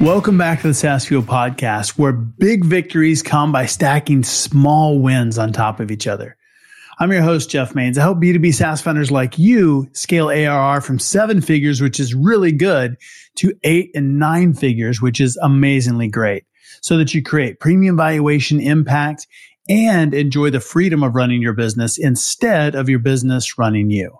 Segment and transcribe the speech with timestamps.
[0.00, 5.36] Welcome back to the SaaS Fuel podcast, where big victories come by stacking small wins
[5.36, 6.38] on top of each other.
[6.98, 7.98] I'm your host, Jeff Mains.
[7.98, 12.50] I help B2B SaaS founders like you scale ARR from seven figures, which is really
[12.50, 12.96] good,
[13.36, 16.44] to eight and nine figures, which is amazingly great,
[16.80, 19.26] so that you create premium valuation impact
[19.68, 24.18] and enjoy the freedom of running your business instead of your business running you.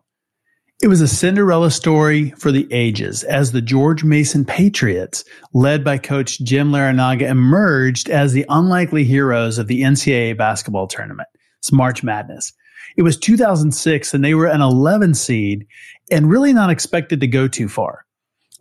[0.83, 5.99] It was a Cinderella story for the ages as the George Mason Patriots, led by
[5.99, 11.29] coach Jim Larranaga, emerged as the unlikely heroes of the NCAA basketball tournament.
[11.59, 12.55] It's March Madness.
[12.97, 15.67] It was 2006 and they were an 11 seed
[16.11, 18.07] and really not expected to go too far.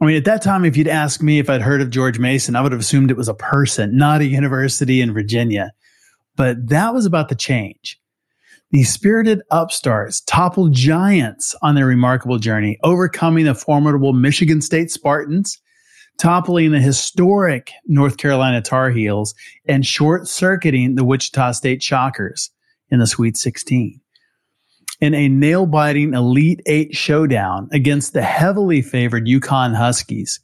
[0.02, 2.58] I mean, at that time, if you'd asked me if I'd heard of George Mason,
[2.58, 5.72] I would have assumed it was a person, not a university in Virginia.
[6.36, 7.98] But that was about to change.
[8.72, 15.60] These spirited upstarts toppled giants on their remarkable journey, overcoming the formidable Michigan State Spartans,
[16.20, 19.34] toppling the historic North Carolina Tar Heels,
[19.68, 22.52] and short circuiting the Wichita State Shockers
[22.92, 24.00] in the Sweet 16.
[25.02, 30.42] In a nail biting Elite Eight showdown against the heavily favored UConn Huskies,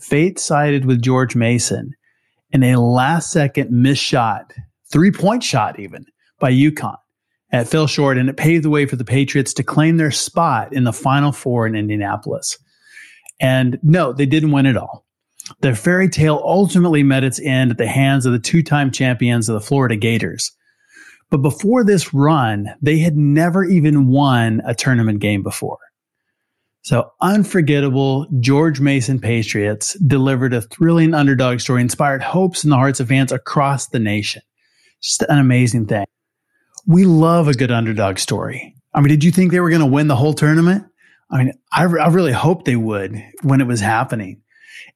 [0.00, 1.94] fate sided with George Mason
[2.50, 4.52] in a last second missed shot,
[4.90, 6.06] three point shot even,
[6.40, 6.50] by
[7.52, 10.10] UConn it fell short and it paved the way for the Patriots to claim their
[10.10, 12.58] spot in the Final Four in Indianapolis.
[13.40, 15.06] And no, they didn't win it all.
[15.60, 19.48] Their fairy tale ultimately met its end at the hands of the two time champions
[19.48, 20.52] of the Florida Gators.
[21.30, 25.78] But before this run, they had never even won a tournament game before.
[26.82, 33.00] So, unforgettable George Mason Patriots delivered a thrilling underdog story, inspired hopes in the hearts
[33.00, 34.42] of fans across the nation.
[35.02, 36.06] Just an amazing thing
[36.86, 38.74] we love a good underdog story.
[38.94, 40.84] I mean, did you think they were going to win the whole tournament?
[41.30, 44.40] I mean, I, I really hoped they would when it was happening.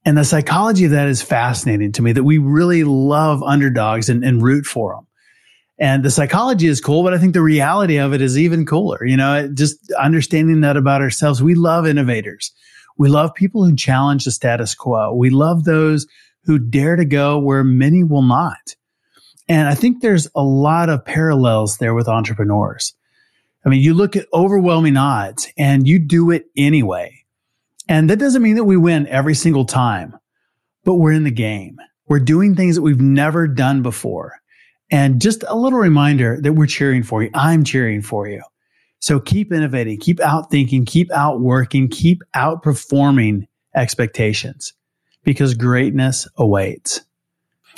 [0.04, 4.24] And the psychology of that is fascinating to me that we really love underdogs and,
[4.24, 5.06] and root for them.
[5.78, 9.04] And the psychology is cool, but I think the reality of it is even cooler.
[9.04, 11.42] You know, just understanding that about ourselves.
[11.42, 12.52] We love innovators.
[12.98, 15.12] We love people who challenge the status quo.
[15.14, 16.06] We love those
[16.44, 18.74] who dare to go where many will not.
[19.48, 22.94] And I think there's a lot of parallels there with entrepreneurs.
[23.64, 27.24] I mean, you look at overwhelming odds and you do it anyway.
[27.88, 30.16] And that doesn't mean that we win every single time,
[30.84, 31.78] but we're in the game.
[32.08, 34.40] We're doing things that we've never done before.
[34.90, 37.30] And just a little reminder that we're cheering for you.
[37.34, 38.42] I'm cheering for you.
[38.98, 44.74] So keep innovating, keep outthinking, keep outworking, keep outperforming expectations
[45.24, 47.00] because greatness awaits.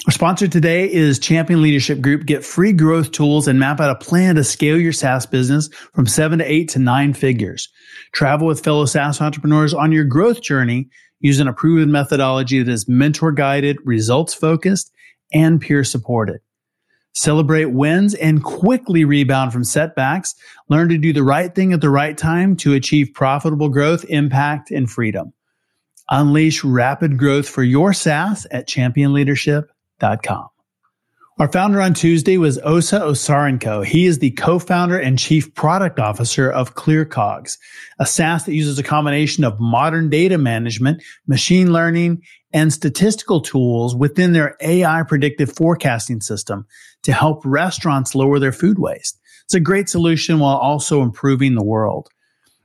[0.06, 2.26] Our sponsor today is Champion Leadership Group.
[2.26, 6.06] Get free growth tools and map out a plan to scale your SaaS business from
[6.06, 7.70] seven to eight to nine figures.
[8.12, 12.86] Travel with fellow SaaS entrepreneurs on your growth journey using a proven methodology that is
[12.86, 14.92] mentor guided, results focused,
[15.32, 16.42] and peer supported.
[17.14, 20.34] Celebrate wins and quickly rebound from setbacks.
[20.68, 24.70] Learn to do the right thing at the right time to achieve profitable growth, impact,
[24.70, 25.32] and freedom.
[26.10, 29.70] Unleash rapid growth for your SaaS at Champion Leadership
[31.40, 33.84] our founder on Tuesday was Osa Osarenko.
[33.84, 37.58] He is the co-founder and chief product officer of ClearCogs,
[37.98, 42.22] a SaaS that uses a combination of modern data management, machine learning,
[42.52, 46.66] and statistical tools within their AI predictive forecasting system
[47.02, 49.18] to help restaurants lower their food waste.
[49.46, 52.08] It's a great solution while also improving the world.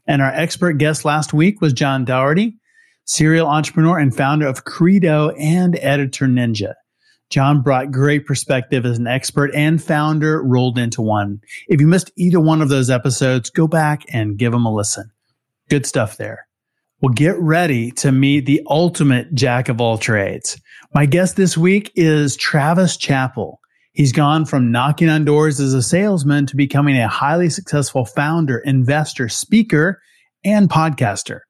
[0.06, 2.60] And our expert guest last week was John Dougherty,
[3.06, 6.76] serial entrepreneur and founder of Credo and Editor Ninja.
[7.30, 11.42] John brought great perspective as an expert and founder rolled into one.
[11.68, 15.12] If you missed either one of those episodes, go back and give them a listen.
[15.70, 16.48] Good stuff there.
[17.02, 20.60] Well, get ready to meet the ultimate jack of all trades.
[20.94, 23.62] My guest this week is Travis Chappell.
[23.94, 28.58] He's gone from knocking on doors as a salesman to becoming a highly successful founder,
[28.58, 30.02] investor, speaker,
[30.44, 31.42] and podcaster.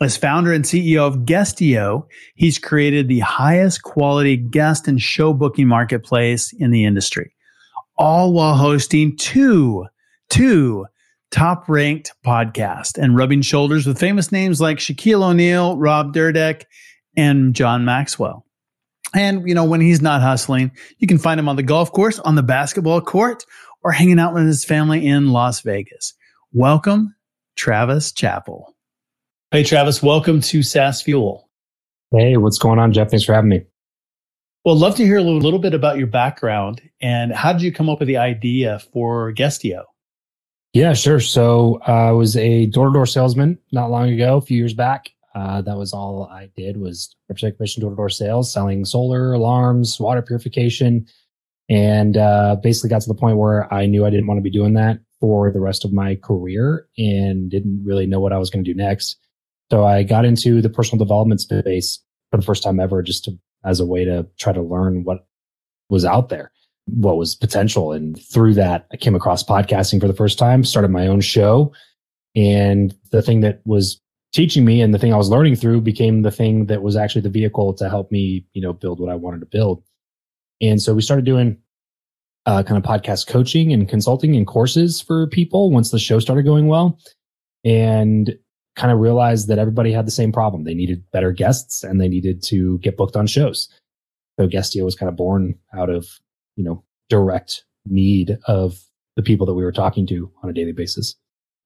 [0.00, 5.68] As founder and CEO of Guestio, he's created the highest quality guest and show booking
[5.68, 7.32] marketplace in the industry,
[7.96, 9.86] all while hosting two,
[10.30, 10.86] two
[11.30, 16.64] top ranked podcasts and rubbing shoulders with famous names like Shaquille O'Neal, Rob Dyrdek,
[17.16, 18.44] and John Maxwell.
[19.14, 22.18] And, you know, when he's not hustling, you can find him on the golf course,
[22.18, 23.44] on the basketball court,
[23.84, 26.14] or hanging out with his family in Las Vegas.
[26.52, 27.14] Welcome,
[27.54, 28.73] Travis Chappell.
[29.54, 31.48] Hey, Travis, welcome to SaaS Fuel.
[32.10, 33.10] Hey, what's going on, Jeff?
[33.10, 33.62] Thanks for having me.
[34.64, 37.70] Well, love to hear a little, little bit about your background and how did you
[37.70, 39.84] come up with the idea for Guestio?
[40.72, 41.20] Yeah, sure.
[41.20, 45.10] So uh, I was a door-to-door salesman not long ago, a few years back.
[45.36, 50.20] Uh, that was all I did was represent commission door-to-door sales, selling solar alarms, water
[50.20, 51.06] purification,
[51.68, 54.50] and uh, basically got to the point where I knew I didn't want to be
[54.50, 58.50] doing that for the rest of my career and didn't really know what I was
[58.50, 59.16] going to do next.
[59.74, 61.98] So I got into the personal development space
[62.30, 65.26] for the first time ever, just to as a way to try to learn what
[65.90, 66.52] was out there,
[66.84, 67.90] what was potential.
[67.90, 71.72] And through that, I came across podcasting for the first time, started my own show.
[72.36, 74.00] And the thing that was
[74.32, 77.22] teaching me and the thing I was learning through became the thing that was actually
[77.22, 79.82] the vehicle to help me, you know, build what I wanted to build.
[80.60, 81.58] And so we started doing
[82.46, 86.44] uh, kind of podcast coaching and consulting and courses for people once the show started
[86.44, 86.96] going well.
[87.64, 88.38] And
[88.76, 90.64] kind of realized that everybody had the same problem.
[90.64, 93.68] They needed better guests and they needed to get booked on shows.
[94.38, 96.08] So Guestio was kind of born out of,
[96.56, 98.80] you know, direct need of
[99.16, 101.14] the people that we were talking to on a daily basis.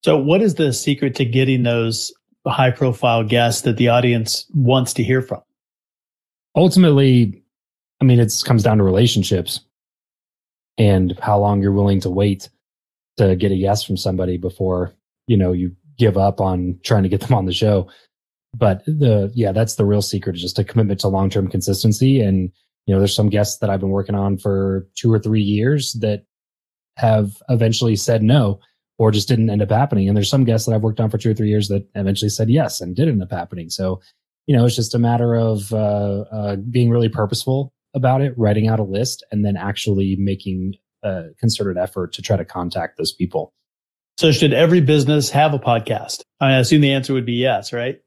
[0.04, 2.12] So what is the secret to getting those
[2.46, 5.40] high profile guests that the audience wants to hear from?
[6.54, 7.42] Ultimately,
[8.00, 9.60] I mean, it comes down to relationships
[10.76, 12.48] and how long you're willing to wait
[13.16, 14.94] to get a yes from somebody before,
[15.26, 17.88] you know, you give up on trying to get them on the show.
[18.56, 22.20] But the yeah, that's the real secret is just a commitment to long term consistency.
[22.20, 22.50] And
[22.86, 25.92] you know, there's some guests that I've been working on for two or three years
[26.00, 26.24] that
[26.96, 28.60] have eventually said no
[28.98, 30.08] or just didn't end up happening.
[30.08, 32.30] And there's some guests that I've worked on for two or three years that eventually
[32.30, 33.70] said yes and did end up happening.
[33.70, 34.00] So,
[34.46, 38.68] you know, it's just a matter of uh, uh, being really purposeful about it, writing
[38.68, 40.74] out a list, and then actually making
[41.04, 43.52] a concerted effort to try to contact those people.
[44.18, 46.24] So should every business have a podcast?
[46.40, 48.00] I assume the answer would be yes, right?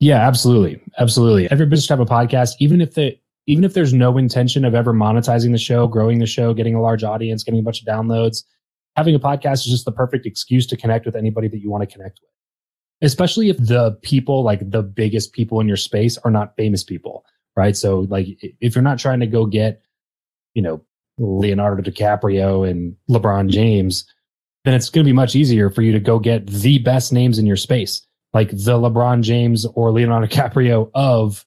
[0.00, 0.82] Yeah, absolutely.
[0.98, 1.48] Absolutely.
[1.52, 4.74] Every business should have a podcast, even if they even if there's no intention of
[4.74, 7.86] ever monetizing the show, growing the show, getting a large audience, getting a bunch of
[7.86, 8.42] downloads,
[8.96, 11.88] having a podcast is just the perfect excuse to connect with anybody that you want
[11.88, 12.30] to connect with.
[13.08, 17.24] Especially if the people, like the biggest people in your space, are not famous people,
[17.54, 17.76] right?
[17.76, 18.26] So, like,
[18.60, 19.80] if you're not trying to go get,
[20.54, 20.82] you know,
[21.18, 24.06] Leonardo DiCaprio and LeBron James,
[24.64, 27.38] then it's going to be much easier for you to go get the best names
[27.38, 31.44] in your space, like the LeBron James or Leonardo DiCaprio of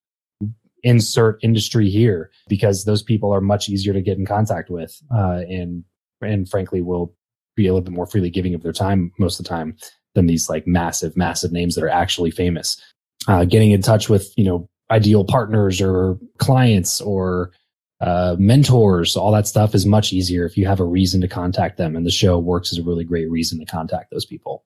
[0.84, 5.42] insert industry here, because those people are much easier to get in contact with, uh,
[5.50, 5.84] and
[6.22, 7.14] and frankly will
[7.56, 9.76] be a little bit more freely giving of their time most of the time
[10.14, 12.82] than these like massive, massive names that are actually famous.
[13.28, 17.52] Uh, getting in touch with you know ideal partners or clients or
[18.02, 21.78] uh, mentors, all that stuff is much easier if you have a reason to contact
[21.78, 21.96] them.
[21.96, 24.66] And the show works as a really great reason to contact those people.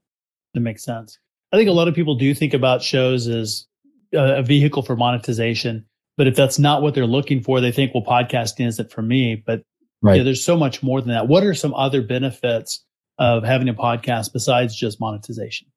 [0.54, 1.20] That makes sense.
[1.52, 3.68] I think a lot of people do think about shows as
[4.14, 5.86] a, vehicle for monetization.
[6.18, 9.36] But if that's not what they're looking for, they think, well, podcasting isn't for me.
[9.36, 9.64] But
[10.02, 10.18] right.
[10.18, 11.28] yeah, there's so much more than that.
[11.28, 12.84] What are some other benefits
[13.20, 15.68] of having a podcast besides just monetization?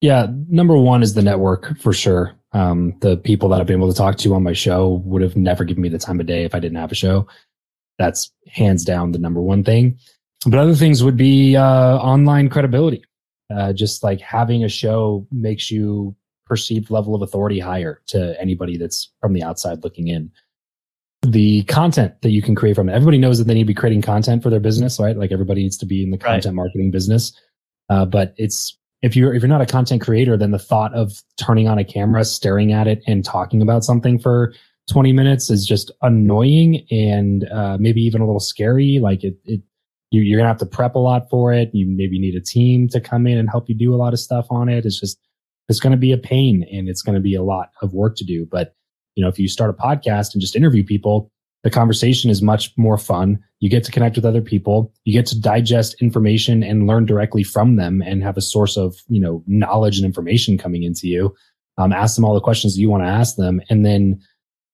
[0.00, 2.34] Yeah, number one is the network for sure.
[2.52, 5.36] Um, the people that I've been able to talk to on my show would have
[5.36, 7.26] never given me the time of day if I didn't have a show.
[7.98, 9.98] That's hands down the number one thing.
[10.44, 13.04] But other things would be uh, online credibility.
[13.54, 16.16] Uh, just like having a show makes you
[16.46, 20.30] perceived level of authority higher to anybody that's from the outside looking in.
[21.22, 22.92] The content that you can create from it.
[22.92, 25.16] Everybody knows that they need to be creating content for their business, right?
[25.16, 26.54] Like everybody needs to be in the content right.
[26.54, 27.32] marketing business.
[27.88, 31.12] Uh, but it's if you're if you're not a content creator, then the thought of
[31.36, 34.54] turning on a camera, staring at it, and talking about something for
[34.90, 38.98] 20 minutes is just annoying and uh, maybe even a little scary.
[39.00, 39.60] Like it, it
[40.10, 41.70] you, you're gonna have to prep a lot for it.
[41.72, 44.20] You maybe need a team to come in and help you do a lot of
[44.20, 44.86] stuff on it.
[44.86, 45.18] It's just
[45.68, 48.46] it's to be a pain and it's to be a lot of work to do.
[48.50, 48.74] But
[49.16, 51.30] you know, if you start a podcast and just interview people,
[51.62, 53.42] the conversation is much more fun.
[53.60, 54.92] You get to connect with other people.
[55.04, 58.96] You get to digest information and learn directly from them and have a source of,
[59.08, 61.34] you know, knowledge and information coming into you.
[61.78, 63.60] Um, ask them all the questions that you want to ask them.
[63.70, 64.20] And then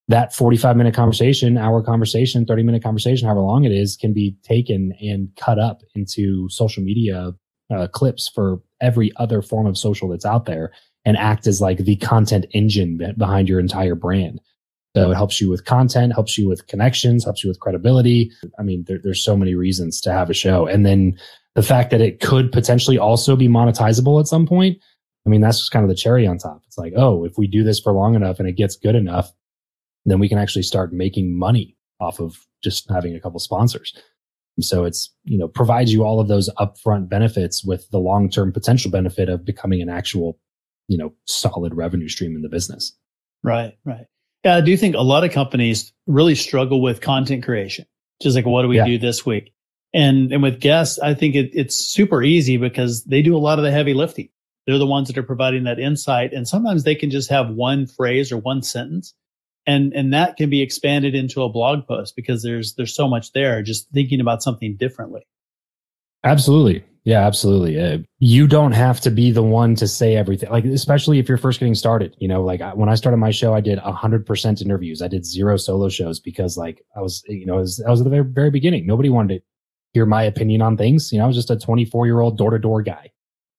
[0.07, 4.35] that 45 minute conversation, hour conversation, 30 minute conversation, however long it is, can be
[4.43, 7.31] taken and cut up into social media
[7.71, 10.71] uh, clips for every other form of social that's out there
[11.05, 14.41] and act as like the content engine behind your entire brand.
[14.95, 18.31] So it helps you with content, helps you with connections, helps you with credibility.
[18.57, 20.65] I mean, there, there's so many reasons to have a show.
[20.65, 21.17] And then
[21.55, 24.79] the fact that it could potentially also be monetizable at some point.
[25.25, 26.63] I mean, that's just kind of the cherry on top.
[26.65, 29.31] It's like, oh, if we do this for long enough and it gets good enough,
[30.05, 33.93] then we can actually start making money off of just having a couple sponsors.
[34.59, 38.89] So it's, you know, provides you all of those upfront benefits with the long-term potential
[38.91, 40.39] benefit of becoming an actual,
[40.87, 42.93] you know, solid revenue stream in the business.
[43.43, 44.05] Right, right.
[44.43, 47.85] Yeah, I do think a lot of companies really struggle with content creation.
[48.21, 48.85] Just like, what do we yeah.
[48.85, 49.53] do this week?
[49.93, 53.59] And and with guests, I think it, it's super easy because they do a lot
[53.59, 54.29] of the heavy lifting.
[54.65, 57.87] They're the ones that are providing that insight, and sometimes they can just have one
[57.87, 59.15] phrase or one sentence,
[59.65, 63.31] and and that can be expanded into a blog post because there's there's so much
[63.31, 63.63] there.
[63.63, 65.25] Just thinking about something differently.
[66.23, 67.79] Absolutely, yeah, absolutely.
[67.79, 70.49] Uh, you don't have to be the one to say everything.
[70.49, 72.15] Like especially if you're first getting started.
[72.19, 75.01] You know, like when I started my show, I did hundred percent interviews.
[75.01, 78.01] I did zero solo shows because like I was, you know, I was, I was
[78.01, 78.85] at the very, very beginning.
[78.85, 79.43] Nobody wanted to
[79.93, 81.11] hear my opinion on things.
[81.11, 83.11] You know, I was just a 24 year old door to door guy.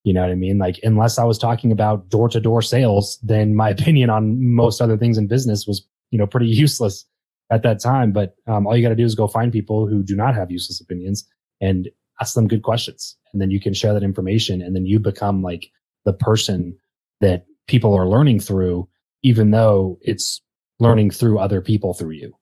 [0.05, 0.59] You know what I mean?
[0.59, 4.81] Like, unless I was talking about door to door sales, then my opinion on most
[4.81, 7.05] other things in business was, you know, pretty useless
[7.51, 8.13] at that time.
[8.13, 10.51] But um, all you got to do is go find people who do not have
[10.51, 11.27] useless opinions
[11.61, 11.89] and
[12.21, 13.17] ask them good questions.
[13.33, 14.61] And then you can share that information.
[14.61, 15.71] And then you become like
[16.05, 16.77] the person
[17.21, 18.89] that people are learning through,
[19.23, 20.41] even though it's
[20.79, 22.35] learning through other people through you.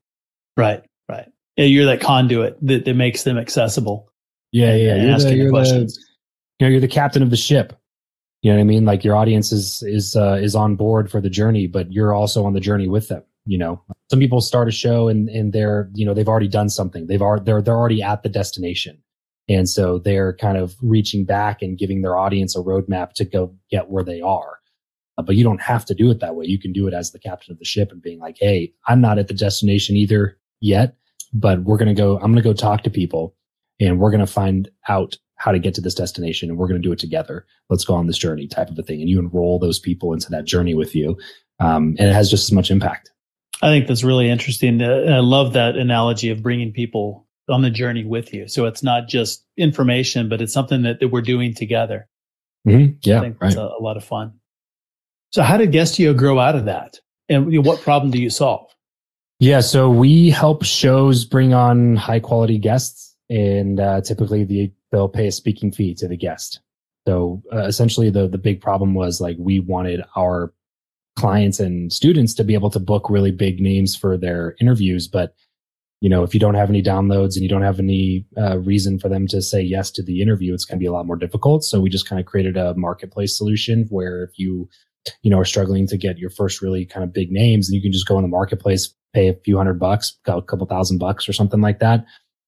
[0.57, 1.29] Right, right
[1.67, 4.11] you're that conduit that, that makes them accessible.
[4.53, 5.03] Yeah, yeah.
[5.03, 5.95] You're asking the, you're questions.
[5.97, 6.01] The,
[6.59, 7.79] you know, you're the captain of the ship.
[8.43, 8.85] You know what I mean?
[8.85, 12.47] Like your audience is is uh, is on board for the journey, but you're also
[12.47, 13.25] on the journey with them.
[13.47, 16.69] You know, some people start a show and and they're you know they've already done
[16.69, 17.09] something.
[17.09, 19.03] They've already they're they're already at the destination,
[19.49, 23.55] and so they're kind of reaching back and giving their audience a roadmap to go
[23.71, 24.59] get where they are.
[25.17, 26.47] Uh, but you don't have to do it that way.
[26.47, 29.01] You can do it as the captain of the ship and being like, "Hey, I'm
[29.01, 30.97] not at the destination either yet,
[31.33, 33.35] but we're going to go, I'm going to go talk to people
[33.81, 36.81] and we're going to find out how to get to this destination and we're going
[36.81, 37.47] to do it together.
[37.69, 39.01] Let's go on this journey type of a thing.
[39.01, 41.17] And you enroll those people into that journey with you.
[41.61, 43.11] Um, and it has just as much impact.
[43.63, 44.83] I think that's really interesting.
[44.83, 48.49] Uh, I love that analogy of bringing people on the journey with you.
[48.49, 52.09] So it's not just information, but it's something that, that we're doing together.
[52.67, 52.97] Mm-hmm.
[53.03, 53.19] Yeah.
[53.19, 53.55] I think right.
[53.55, 54.35] a, a, lot of fun.
[55.33, 57.01] So how did Guestio grow out of that?
[57.29, 58.71] And you know, what problem do you solve?
[59.41, 65.09] Yeah, so we help shows bring on high quality guests, and uh, typically the, they'll
[65.09, 66.61] pay a speaking fee to the guest.
[67.07, 70.53] So uh, essentially, the the big problem was like we wanted our
[71.17, 75.35] clients and students to be able to book really big names for their interviews, but
[76.01, 78.99] you know if you don't have any downloads and you don't have any uh, reason
[78.99, 81.17] for them to say yes to the interview, it's going to be a lot more
[81.17, 81.65] difficult.
[81.65, 84.69] So we just kind of created a marketplace solution where if you
[85.23, 87.83] you know are struggling to get your first really kind of big names, and you
[87.83, 91.29] can just go in the marketplace pay a few hundred bucks, a couple thousand bucks
[91.29, 92.05] or something like that.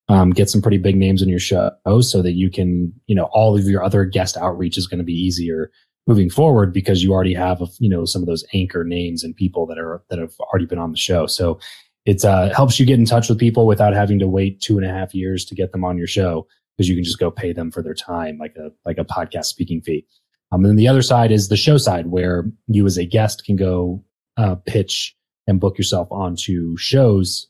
[0.09, 3.29] Um, get some pretty big names in your show so that you can, you know,
[3.33, 5.71] all of your other guest outreach is going to be easier
[6.09, 9.67] moving forward because you already have, you know, some of those anchor names and people
[9.67, 11.27] that are, that have already been on the show.
[11.27, 11.61] So
[12.07, 14.87] it uh, helps you get in touch with people without having to wait two and
[14.87, 17.53] a half years to get them on your show because you can just go pay
[17.53, 20.07] them for their time, like a, like a podcast speaking fee.
[20.53, 23.45] Um, and then the other side is the show side where you as a guest
[23.45, 24.03] can go
[24.37, 25.15] uh, pitch
[25.47, 27.49] and book yourself onto shows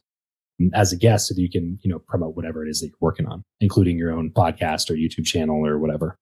[0.74, 2.98] as a guest so that you can, you know, promote whatever it is that you're
[3.00, 6.18] working on, including your own podcast or YouTube channel or whatever.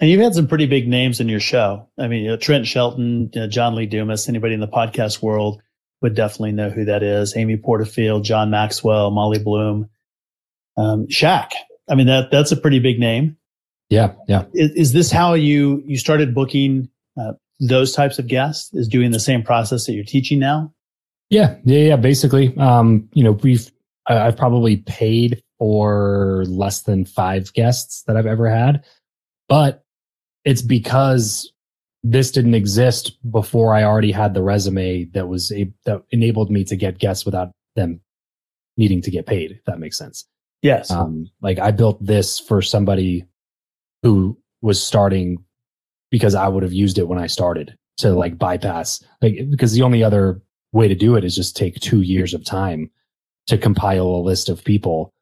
[0.00, 1.88] And you've had some pretty big names in your show.
[1.98, 5.22] I mean, you know, Trent Shelton, you know, John Lee Dumas, anybody in the podcast
[5.22, 5.62] world
[6.02, 7.36] would definitely know who that is.
[7.36, 9.88] Amy Porterfield, John Maxwell, Molly Bloom,
[10.76, 11.50] um, Shaq.
[11.88, 13.36] I mean, that that's a pretty big name.
[13.90, 14.44] Yeah, yeah.
[14.54, 16.88] Is, is this how you you started booking
[17.20, 20.72] uh, those types of guests is doing the same process that you're teaching now?
[21.30, 21.96] Yeah, yeah, yeah.
[21.96, 23.70] Basically, um, you know, we've
[24.06, 28.84] I've probably paid for less than five guests that I've ever had,
[29.48, 29.84] but
[30.44, 31.52] it's because
[32.02, 36.64] this didn't exist before I already had the resume that was a that enabled me
[36.64, 38.00] to get guests without them
[38.76, 39.52] needing to get paid.
[39.52, 40.26] If that makes sense.
[40.62, 40.90] Yes.
[40.90, 43.24] Um, like I built this for somebody
[44.02, 45.44] who was starting
[46.10, 49.82] because I would have used it when I started to like bypass like because the
[49.82, 50.40] only other
[50.72, 52.90] way to do it is just take two years of time
[53.46, 55.12] to compile a list of people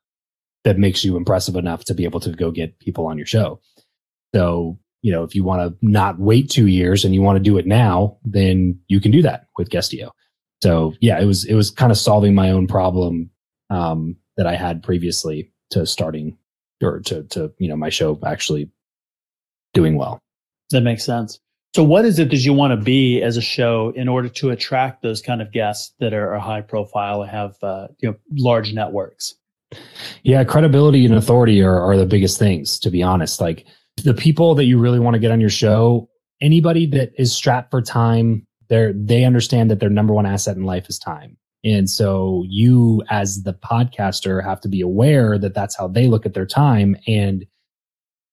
[0.65, 3.61] that makes you impressive enough to be able to go get people on your show.
[4.35, 7.43] So, you know, if you want to not wait two years and you want to
[7.43, 10.11] do it now, then you can do that with Guestio.
[10.63, 13.31] So yeah, it was, it was kind of solving my own problem,
[13.71, 16.37] um, that I had previously to starting
[16.83, 18.71] or to, to, you know, my show actually
[19.75, 20.19] doing well.
[20.71, 21.41] That makes sense.
[21.75, 24.51] So, what is it that you want to be as a show in order to
[24.51, 28.17] attract those kind of guests that are, are high profile and have uh, you know
[28.33, 29.35] large networks?
[30.25, 32.79] Yeah, credibility and authority are, are the biggest things.
[32.81, 33.67] To be honest, like
[34.03, 36.09] the people that you really want to get on your show,
[36.41, 40.65] anybody that is strapped for time, they they understand that their number one asset in
[40.65, 41.37] life is time.
[41.63, 46.25] And so you as the podcaster have to be aware that that's how they look
[46.25, 46.97] at their time.
[47.07, 47.45] And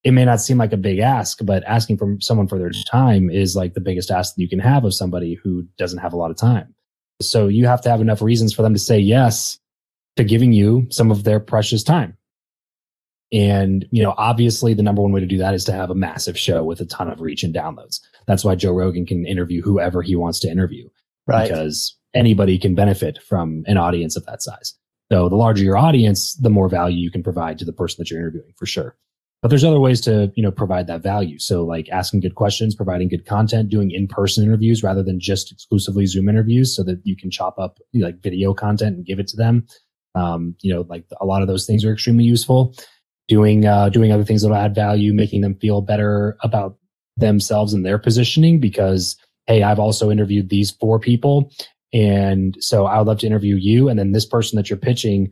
[0.04, 3.30] it may not seem like a big ask, but asking from someone for their time
[3.30, 6.18] is like the biggest ask that you can have of somebody who doesn't have a
[6.18, 6.74] lot of time.
[7.22, 9.58] So you have to have enough reasons for them to say yes
[10.16, 12.18] to giving you some of their precious time.
[13.34, 15.96] And, you know, obviously the number one way to do that is to have a
[15.96, 18.00] massive show with a ton of reach and downloads.
[18.26, 20.88] That's why Joe Rogan can interview whoever he wants to interview.
[21.26, 21.48] Right.
[21.48, 24.74] Because anybody can benefit from an audience of that size.
[25.12, 28.10] So the larger your audience, the more value you can provide to the person that
[28.10, 28.96] you're interviewing for sure.
[29.42, 31.38] But there's other ways to, you know, provide that value.
[31.38, 36.06] So like asking good questions, providing good content, doing in-person interviews rather than just exclusively
[36.08, 39.38] Zoom interviews so that you can chop up like video content and give it to
[39.38, 39.68] them.
[40.16, 42.74] Um, you know, like a lot of those things are extremely useful.
[43.28, 46.78] Doing, uh, doing other things that will add value, making them feel better about
[47.18, 49.18] themselves and their positioning because,
[49.48, 51.52] Hey, I've also interviewed these four people.
[51.94, 53.90] And so I would love to interview you.
[53.90, 55.32] And then this person that you're pitching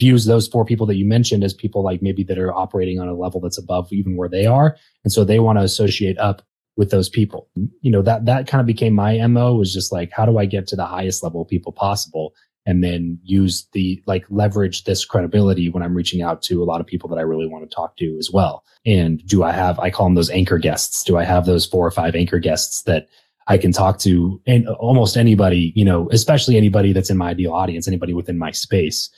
[0.00, 3.08] views those four people that you mentioned as people like maybe that are operating on
[3.08, 4.76] a level that's above even where they are.
[5.04, 6.42] And so they want to associate up
[6.76, 7.48] with those people.
[7.80, 10.46] You know, that, that kind of became my MO was just like, how do I
[10.46, 12.34] get to the highest level of people possible?
[12.66, 16.80] And then use the like leverage this credibility when I'm reaching out to a lot
[16.80, 18.64] of people that I really want to talk to as well.
[18.86, 21.04] And do I have, I call them those anchor guests.
[21.04, 23.08] Do I have those four or five anchor guests that
[23.46, 27.52] I can talk to and almost anybody, you know, especially anybody that's in my ideal
[27.52, 29.10] audience, anybody within my space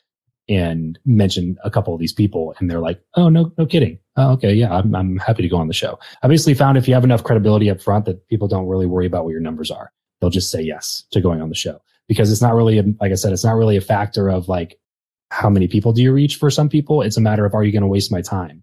[0.49, 3.99] and mention a couple of these people and they're like, Oh, no, no kidding.
[4.17, 4.53] Oh, okay.
[4.55, 4.73] Yeah.
[4.73, 5.99] I'm, I'm happy to go on the show.
[6.23, 9.07] I basically found if you have enough credibility up front that people don't really worry
[9.07, 9.93] about what your numbers are.
[10.21, 13.13] They'll just say yes to going on the show because it's not really, a, like
[13.13, 14.79] I said, it's not really a factor of like,
[15.31, 17.03] how many people do you reach for some people?
[17.03, 18.63] It's a matter of, are you going to waste my time?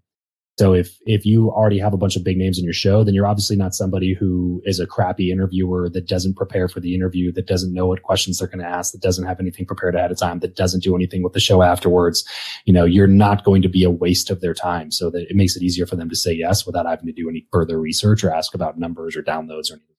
[0.56, 3.12] So if if you already have a bunch of big names in your show, then
[3.12, 7.32] you're obviously not somebody who is a crappy interviewer that doesn't prepare for the interview,
[7.32, 10.12] that doesn't know what questions they're going to ask, that doesn't have anything prepared ahead
[10.12, 12.24] of time, that doesn't do anything with the show afterwards.
[12.66, 14.92] You know, you're not going to be a waste of their time.
[14.92, 17.28] So that it makes it easier for them to say yes without having to do
[17.28, 19.96] any further research or ask about numbers or downloads or anything.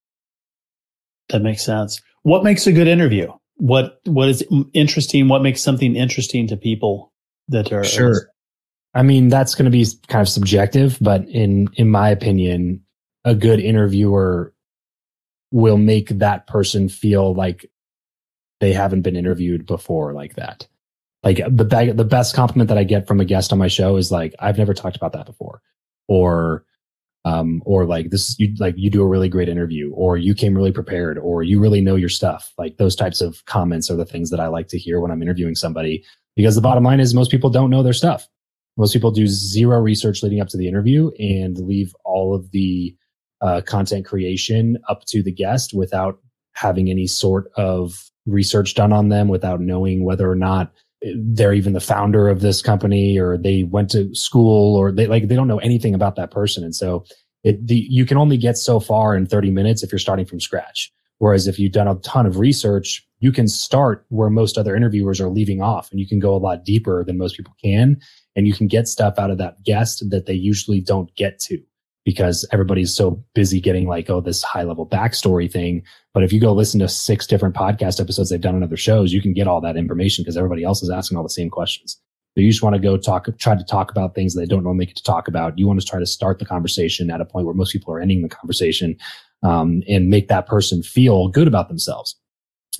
[1.30, 2.02] That makes sense.
[2.22, 3.30] What makes a good interview?
[3.56, 5.28] What what is interesting?
[5.28, 7.14] What makes something interesting to people
[7.48, 8.30] that are sure
[8.96, 12.82] I mean, that's going to be kind of subjective, but in in my opinion,
[13.26, 14.54] a good interviewer
[15.52, 17.70] will make that person feel like
[18.62, 20.66] they haven't been interviewed before like that.
[21.24, 24.14] Like the the best compliment that I get from a guest on my show is
[24.14, 25.62] like, I've never talked about that before,
[26.08, 26.64] or
[27.26, 30.56] um, or like this, you like you do a really great interview, or you came
[30.56, 32.54] really prepared, or you really know your stuff.
[32.58, 35.22] Like those types of comments are the things that I like to hear when I'm
[35.22, 36.06] interviewing somebody,
[36.38, 38.30] because the bottom line is most people don't know their stuff
[38.78, 42.96] most people do zero research leading up to the interview and leave all of the
[43.42, 46.20] uh, content creation up to the guest without
[46.54, 50.74] having any sort of research done on them, without knowing whether or not
[51.14, 55.28] they're even the founder of this company or they went to school or they like
[55.28, 56.64] they don't know anything about that person.
[56.64, 57.06] And so
[57.44, 60.40] it, the, you can only get so far in 30 minutes if you're starting from
[60.40, 60.92] scratch.
[61.20, 65.22] Whereas if you've done a ton of research, you can start where most other interviewers
[65.22, 67.98] are leaving off and you can go a lot deeper than most people can
[68.36, 71.62] and you can get stuff out of that guest that they usually don't get to
[72.06, 75.84] because everybody's so busy getting like, oh, this high level backstory thing.
[76.14, 79.12] But if you go listen to six different podcast episodes they've done on other shows,
[79.12, 82.00] you can get all that information because everybody else is asking all the same questions.
[82.36, 84.86] So you just want to go talk, try to talk about things they don't normally
[84.86, 85.58] get to talk about.
[85.58, 88.00] You want to try to start the conversation at a point where most people are
[88.00, 88.98] ending the conversation,
[89.42, 92.16] um, and make that person feel good about themselves.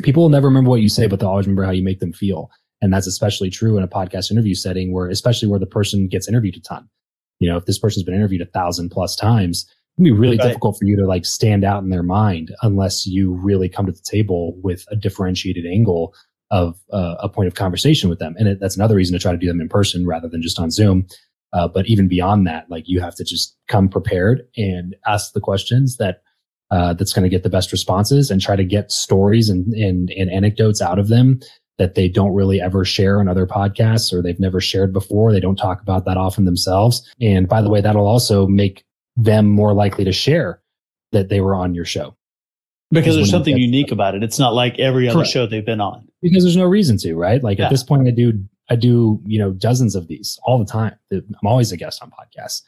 [0.04, 2.12] People will never remember what you say, but they'll always remember how you make them
[2.12, 2.52] feel.
[2.82, 6.28] And that's especially true in a podcast interview setting where, especially where the person gets
[6.28, 6.90] interviewed a ton.
[7.40, 10.38] You know, if this person's been interviewed a thousand plus times, it can be really
[10.38, 10.48] right.
[10.48, 13.92] difficult for you to like stand out in their mind unless you really come to
[13.92, 16.14] the table with a differentiated angle
[16.52, 18.36] of uh, a point of conversation with them.
[18.38, 20.60] And it, that's another reason to try to do them in person rather than just
[20.60, 21.08] on Zoom.
[21.54, 25.40] Uh, but even beyond that, like you have to just come prepared and ask the
[25.40, 26.22] questions that
[26.72, 30.10] uh, that's going to get the best responses and try to get stories and, and,
[30.12, 31.40] and anecdotes out of them
[31.78, 35.32] that they don't really ever share on other podcasts or they've never shared before.
[35.32, 37.08] They don't talk about that often themselves.
[37.20, 38.86] And by the way, that'll also make
[39.18, 40.62] them more likely to share
[41.12, 42.16] that they were on your show.
[42.92, 44.24] Because there's something unique about it.
[44.24, 45.32] It's not like every other Correct.
[45.32, 46.08] show they've been on.
[46.22, 47.44] Because there's no reason to, right?
[47.44, 47.66] Like yeah.
[47.66, 48.34] at this point, I do,
[48.70, 50.96] I do, you know, dozens of these all the time.
[51.12, 52.62] I'm always a guest on podcasts.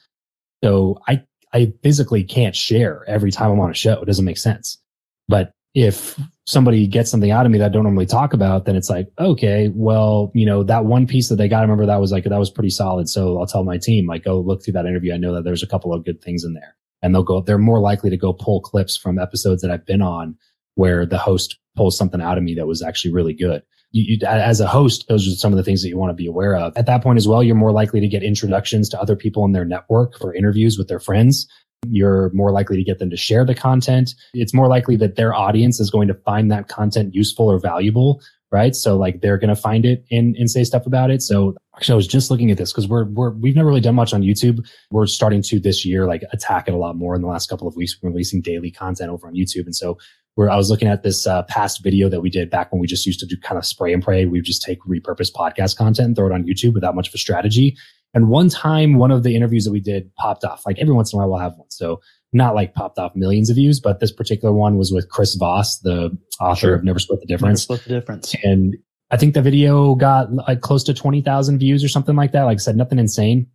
[0.63, 4.01] So I, I physically can't share every time I'm on a show.
[4.01, 4.79] It doesn't make sense.
[5.27, 8.77] But if somebody gets something out of me that I don't normally talk about, then
[8.77, 11.99] it's like, okay, well, you know, that one piece that they got, I remember that
[11.99, 13.09] was like, that was pretty solid.
[13.09, 15.13] So I'll tell my team, like, go look through that interview.
[15.13, 17.57] I know that there's a couple of good things in there and they'll go, they're
[17.57, 20.37] more likely to go pull clips from episodes that I've been on
[20.75, 23.61] where the host pulls something out of me that was actually really good.
[23.91, 26.15] you, you, as a host, those are some of the things that you want to
[26.15, 26.75] be aware of.
[26.77, 29.51] At that point as well, you're more likely to get introductions to other people in
[29.51, 31.47] their network for interviews with their friends.
[31.85, 34.15] You're more likely to get them to share the content.
[34.33, 38.21] It's more likely that their audience is going to find that content useful or valuable,
[38.51, 38.75] right?
[38.75, 41.21] So like they're going to find it and, and say stuff about it.
[41.21, 43.95] So actually, I was just looking at this because we're, we're, we've never really done
[43.95, 44.67] much on YouTube.
[44.91, 47.67] We're starting to this year, like attack it a lot more in the last couple
[47.67, 47.95] of weeks.
[48.01, 49.65] We're releasing daily content over on YouTube.
[49.65, 49.97] And so
[50.37, 52.85] where I was looking at this uh, past video that we did back when we
[52.85, 54.25] just used to do kind of spray and pray.
[54.25, 57.15] We would just take repurposed podcast content and throw it on YouTube without much of
[57.15, 57.75] a strategy.
[58.17, 60.65] And one time, one of the interviews that we did popped off.
[60.65, 61.69] Like every once in a while, we'll have one.
[61.69, 62.01] So
[62.33, 65.79] not like popped off millions of views, but this particular one was with Chris Voss,
[65.79, 66.75] the author sure.
[66.75, 67.69] of Never Split the Difference.
[67.69, 68.35] Never Split the Difference.
[68.43, 68.75] And
[69.11, 72.43] I think the video got like close to 20,000 views or something like that.
[72.43, 73.47] Like I said, nothing insane,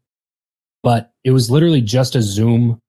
[0.83, 2.81] but it was literally just a Zoom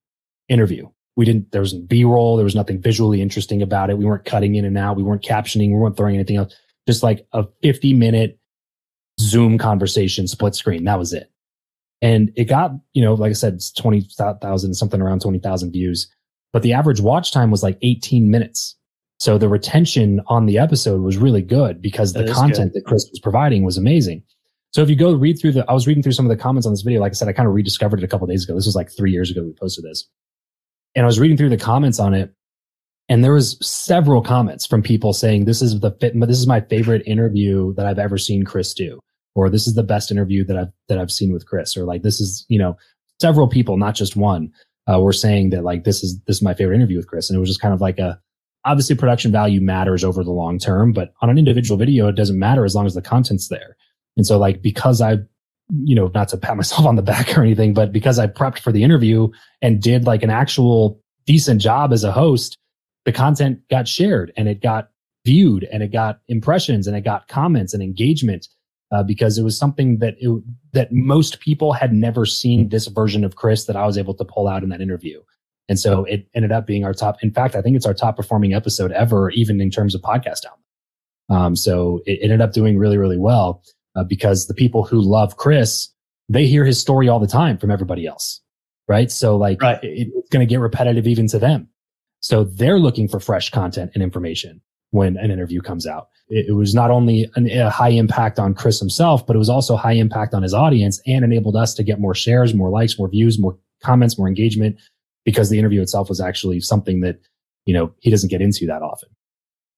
[0.48, 4.24] interview we didn't there was b-roll there was nothing visually interesting about it we weren't
[4.24, 6.54] cutting in and out we weren't captioning we weren't throwing anything else
[6.86, 8.38] just like a 50 minute
[9.20, 11.30] zoom conversation split screen that was it
[12.04, 16.08] and it got you know like i said 20000 something around 20000 views
[16.54, 18.76] but the average watch time was like 18 minutes.
[19.18, 22.82] So the retention on the episode was really good because the content good.
[22.82, 24.22] that chris was providing was amazing.
[24.72, 26.64] So if you go read through the i was reading through some of the comments
[26.64, 27.00] on this video.
[27.00, 28.54] Like i said i kind of rediscovered it a couple days ago.
[28.54, 30.08] This was like three years ago we posted this.
[30.94, 32.32] And I was reading through the comments on it,
[33.08, 36.60] and there was several comments from people saying this is the fit, this is my
[36.60, 39.00] favorite interview that I've ever seen Chris do,
[39.34, 42.02] or this is the best interview that I've that I've seen with Chris, or like
[42.02, 42.76] this is you know
[43.20, 44.52] several people, not just one,
[44.90, 47.36] uh, were saying that like this is this is my favorite interview with Chris, and
[47.36, 48.18] it was just kind of like a
[48.64, 52.38] obviously production value matters over the long term, but on an individual video it doesn't
[52.38, 53.76] matter as long as the content's there.
[54.16, 55.18] And so like because I
[55.70, 58.58] you know, not to pat myself on the back or anything, but because I prepped
[58.58, 59.28] for the interview
[59.62, 62.58] and did like an actual decent job as a host,
[63.04, 64.90] the content got shared and it got
[65.24, 68.48] viewed and it got impressions and it got comments and engagement
[68.94, 73.24] uh, because it was something that it, that most people had never seen this version
[73.24, 75.20] of Chris that I was able to pull out in that interview.
[75.68, 77.16] And so it ended up being our top.
[77.22, 80.42] In fact, I think it's our top performing episode ever, even in terms of podcast
[80.44, 81.34] download.
[81.34, 83.64] Um, so it ended up doing really, really well
[83.96, 85.88] uh, because the people who love Chris,
[86.28, 88.42] they hear his story all the time from everybody else.
[88.86, 89.10] Right.
[89.10, 89.82] So like right.
[89.82, 91.68] It, it's going to get repetitive even to them.
[92.20, 96.08] So they're looking for fresh content and information when an interview comes out.
[96.28, 99.48] It, it was not only an, a high impact on Chris himself, but it was
[99.48, 102.98] also high impact on his audience and enabled us to get more shares, more likes,
[102.98, 104.76] more views, more comments, more engagement
[105.24, 107.18] because the interview itself was actually something that,
[107.66, 109.08] you know, he doesn't get into that often.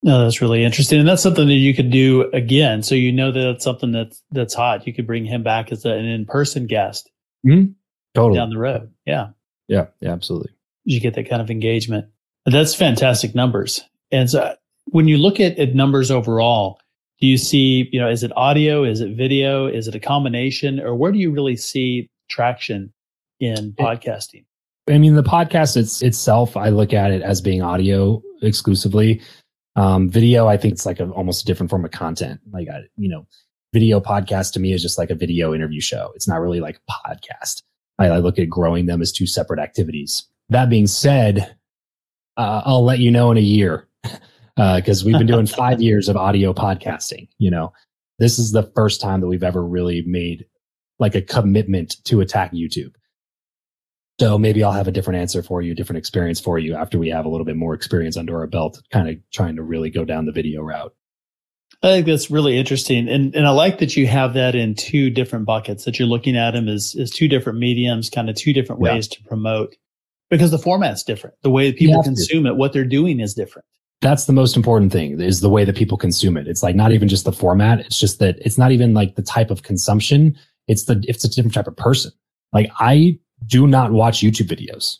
[0.03, 2.83] No, that's really interesting, and that's something that you could do again.
[2.83, 4.85] So you know that it's something that's that's hot.
[4.85, 7.09] You could bring him back as a, an in person guest,
[7.45, 7.71] mm-hmm.
[8.13, 8.91] totally down the road.
[9.07, 9.29] Yeah,
[9.67, 10.51] yeah, yeah, absolutely.
[10.83, 12.09] You get that kind of engagement.
[12.45, 13.83] That's fantastic numbers.
[14.11, 14.55] And so
[14.89, 16.79] when you look at, at numbers overall,
[17.19, 20.79] do you see you know is it audio, is it video, is it a combination,
[20.79, 22.93] or where do you really see traction
[23.39, 24.45] in podcasting?
[24.89, 29.21] I mean, the podcast it's, itself, I look at it as being audio exclusively.
[29.75, 32.39] Um, video, I think it's like a, almost a different form of content.
[32.51, 33.27] Like, I, you know,
[33.73, 36.11] video podcast to me is just like a video interview show.
[36.15, 37.63] It's not really like a podcast.
[37.99, 40.25] I, I look at growing them as two separate activities.
[40.49, 41.55] That being said,
[42.37, 43.87] uh, I'll let you know in a year
[44.57, 47.27] because uh, we've been doing five years of audio podcasting.
[47.37, 47.73] You know,
[48.19, 50.45] this is the first time that we've ever really made
[50.99, 52.93] like a commitment to attack YouTube.
[54.19, 57.09] So maybe I'll have a different answer for you, different experience for you after we
[57.09, 60.05] have a little bit more experience under our belt, kind of trying to really go
[60.05, 60.93] down the video route.
[61.83, 63.07] I think that's really interesting.
[63.07, 66.35] And and I like that you have that in two different buckets that you're looking
[66.35, 69.17] at them as, as two different mediums, kind of two different ways yeah.
[69.17, 69.75] to promote
[70.31, 71.35] because the format's different.
[71.43, 72.49] The way people consume to.
[72.49, 73.67] it, what they're doing is different.
[74.01, 76.47] That's the most important thing is the way that people consume it.
[76.47, 77.79] It's like not even just the format.
[77.79, 80.37] It's just that it's not even like the type of consumption.
[80.67, 82.11] It's the, it's a different type of person.
[82.53, 84.97] Like I do not watch YouTube videos.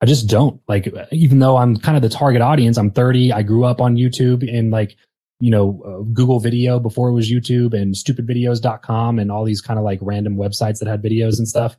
[0.00, 3.32] I just don't like, even though I'm kind of the target audience, I'm 30.
[3.32, 4.96] I grew up on YouTube and like,
[5.40, 9.78] you know, uh, Google video before it was YouTube and stupidvideos.com and all these kind
[9.78, 11.76] of like random websites that had videos and stuff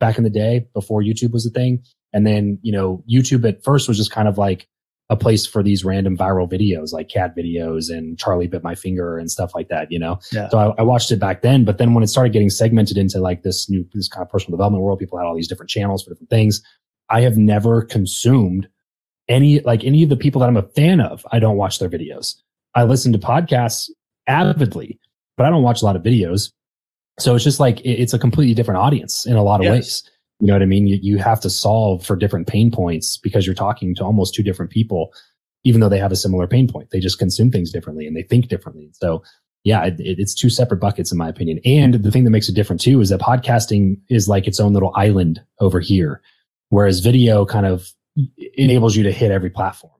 [0.00, 1.82] back in the day before YouTube was a thing.
[2.12, 4.66] And then, you know, YouTube at first was just kind of like
[5.10, 9.18] a place for these random viral videos like cat videos and Charlie bit my finger
[9.18, 10.20] and stuff like that, you know?
[10.30, 10.48] Yeah.
[10.48, 13.18] So I, I, watched it back then, but then when it started getting segmented into
[13.18, 16.04] like this new, this kind of personal development world, people had all these different channels
[16.04, 16.62] for different things.
[17.08, 18.68] I have never consumed
[19.28, 21.26] any, like any of the people that I'm a fan of.
[21.32, 22.36] I don't watch their videos.
[22.76, 23.90] I listen to podcasts
[24.28, 25.00] avidly,
[25.36, 26.52] but I don't watch a lot of videos.
[27.18, 29.72] So it's just like, it, it's a completely different audience in a lot of yes.
[29.72, 30.10] ways.
[30.40, 30.86] You know what I mean?
[30.86, 34.42] You, you have to solve for different pain points because you're talking to almost two
[34.42, 35.12] different people,
[35.64, 36.90] even though they have a similar pain point.
[36.90, 38.90] They just consume things differently and they think differently.
[38.94, 39.22] So
[39.64, 41.60] yeah, it, it's two separate buckets in my opinion.
[41.64, 44.72] And the thing that makes it different too is that podcasting is like its own
[44.72, 46.22] little island over here,
[46.70, 47.92] whereas video kind of
[48.54, 49.92] enables you to hit every platform.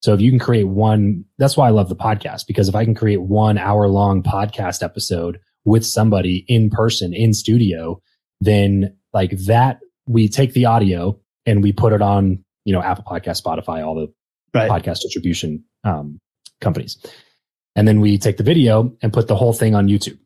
[0.00, 2.84] So if you can create one, that's why I love the podcast because if I
[2.84, 8.00] can create one hour long podcast episode with somebody in person in studio,
[8.40, 13.04] then like that, we take the audio and we put it on, you know, Apple
[13.04, 14.12] Podcast, Spotify, all the
[14.54, 14.70] right.
[14.70, 16.18] podcast distribution um,
[16.60, 16.98] companies.
[17.76, 20.18] And then we take the video and put the whole thing on YouTube.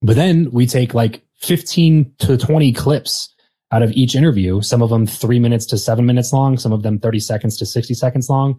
[0.00, 3.34] But then we take like 15 to 20 clips
[3.70, 6.82] out of each interview, some of them three minutes to seven minutes long, some of
[6.82, 8.58] them 30 seconds to 60 seconds long.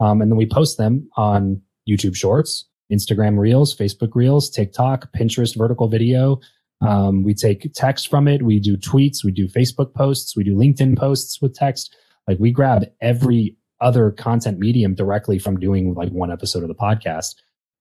[0.00, 5.56] Um, and then we post them on YouTube Shorts, Instagram Reels, Facebook Reels, TikTok, Pinterest
[5.56, 6.40] vertical video.
[6.80, 8.42] Um, we take text from it.
[8.42, 9.24] We do tweets.
[9.24, 10.36] We do Facebook posts.
[10.36, 11.94] We do LinkedIn posts with text.
[12.28, 16.74] Like we grab every other content medium directly from doing like one episode of the
[16.74, 17.34] podcast.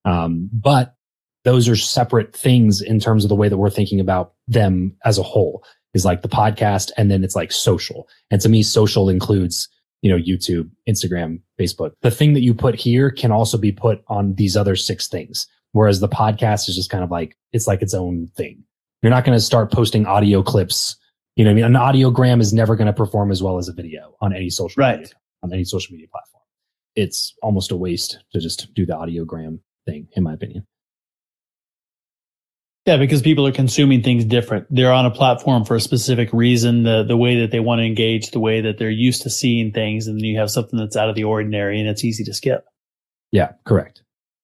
[0.04, 0.96] Um, but
[1.44, 5.18] those are separate things in terms of the way that we're thinking about them as
[5.18, 8.08] a whole is like the podcast and then it's like social.
[8.30, 9.70] And to me, social includes,
[10.02, 11.94] you know, YouTube, Instagram, Facebook.
[12.02, 15.48] The thing that you put here can also be put on these other six things.
[15.72, 18.64] Whereas the podcast is just kind of like, it's like its own thing.
[19.06, 20.96] You're not going to start posting audio clips.
[21.36, 23.72] You know, I mean, an audiogram is never going to perform as well as a
[23.72, 24.98] video on any social right.
[24.98, 25.14] media,
[25.44, 26.42] on any social media platform.
[26.96, 30.66] It's almost a waste to just do the audiogram thing, in my opinion.
[32.88, 34.66] Yeah, because people are consuming things different.
[34.72, 37.86] They're on a platform for a specific reason, the the way that they want to
[37.86, 40.96] engage, the way that they're used to seeing things, and then you have something that's
[40.96, 42.66] out of the ordinary and it's easy to skip.
[43.32, 44.02] Yeah, correct.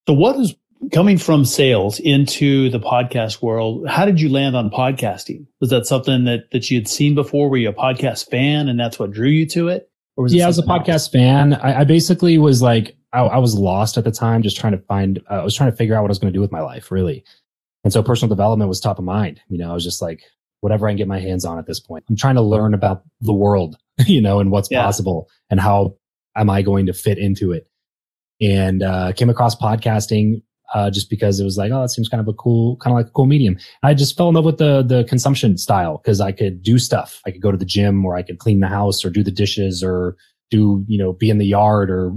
[0.07, 0.53] So what is
[0.91, 3.87] coming from sales into the podcast world?
[3.87, 5.45] How did you land on podcasting?
[5.59, 7.49] Was that something that that you had seen before?
[7.49, 9.89] Were you a podcast fan and that's what drew you to it?
[10.15, 11.07] Or was yeah, I was a podcast else?
[11.09, 11.53] fan.
[11.53, 14.79] I, I, basically was like I, I, was lost at the time, just trying to
[14.79, 15.21] find.
[15.29, 16.61] Uh, I was trying to figure out what I was going to do with my
[16.61, 17.23] life, really.
[17.83, 19.41] And so personal development was top of mind.
[19.47, 20.23] You know, I was just like,
[20.61, 22.05] whatever I can get my hands on at this point.
[22.09, 24.83] I'm trying to learn about the world, you know, and what's yeah.
[24.83, 25.95] possible and how
[26.35, 27.67] am I going to fit into it.
[28.39, 30.41] And uh, came across podcasting
[30.73, 32.97] uh, just because it was like, oh, that seems kind of a cool, kind of
[32.97, 33.57] like a cool medium.
[33.83, 37.21] I just fell in love with the the consumption style because I could do stuff.
[37.25, 39.31] I could go to the gym or I could clean the house or do the
[39.31, 40.15] dishes or
[40.49, 42.13] do you know be in the yard or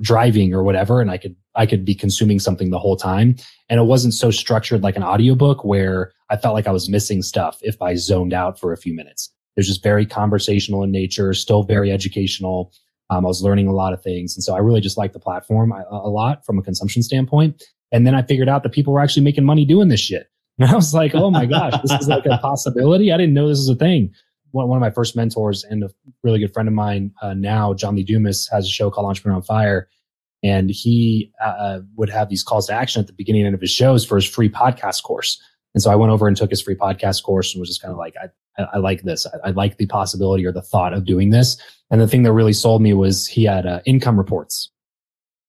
[0.00, 1.00] driving or whatever.
[1.00, 3.36] And i could i could be consuming something the whole time.
[3.68, 7.22] And it wasn't so structured like an audiobook where i felt like i was missing
[7.22, 9.32] stuff if i zoned out for a few minutes.
[9.56, 12.72] It was just very conversational in nature still very educational.
[13.10, 14.36] Um, i was learning a lot of things.
[14.36, 17.62] And so i really just liked the platform a, a lot from a consumption standpoint
[17.92, 20.70] and then i figured out that people were actually making money doing this shit and
[20.70, 23.58] i was like oh my gosh this is like a possibility i didn't know this
[23.58, 24.12] was a thing
[24.52, 25.90] one, one of my first mentors and a
[26.22, 29.36] really good friend of mine uh, now, John Lee Dumas, has a show called Entrepreneur
[29.36, 29.88] on Fire.
[30.42, 33.54] And he uh, uh, would have these calls to action at the beginning and end
[33.54, 35.42] of his shows for his free podcast course.
[35.74, 37.92] And so I went over and took his free podcast course and was just kind
[37.92, 39.26] of like, I, I, I like this.
[39.26, 41.56] I, I, like the possibility or the thought of doing this.
[41.90, 44.70] And the thing that really sold me was he had uh, income reports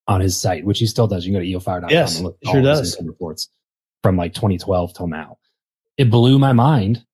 [0.09, 1.25] on his site, which he still does.
[1.25, 2.95] You can go to eofire.com yes, and look at sure does.
[2.95, 3.49] income reports
[4.03, 5.37] from like 2012 till now.
[5.97, 7.05] It blew my mind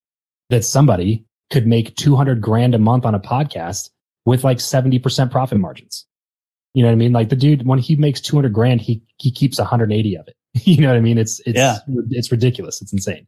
[0.50, 3.90] that somebody could make 200 grand a month on a podcast
[4.26, 6.08] with like 70% profit margins.
[6.74, 7.12] You know what I mean?
[7.12, 10.36] Like the dude, when he makes 200 grand, he, he keeps 180 of it.
[10.66, 11.18] you know what I mean?
[11.18, 11.80] It's, it's, yeah.
[12.12, 12.82] it's ridiculous.
[12.82, 13.28] It's insane.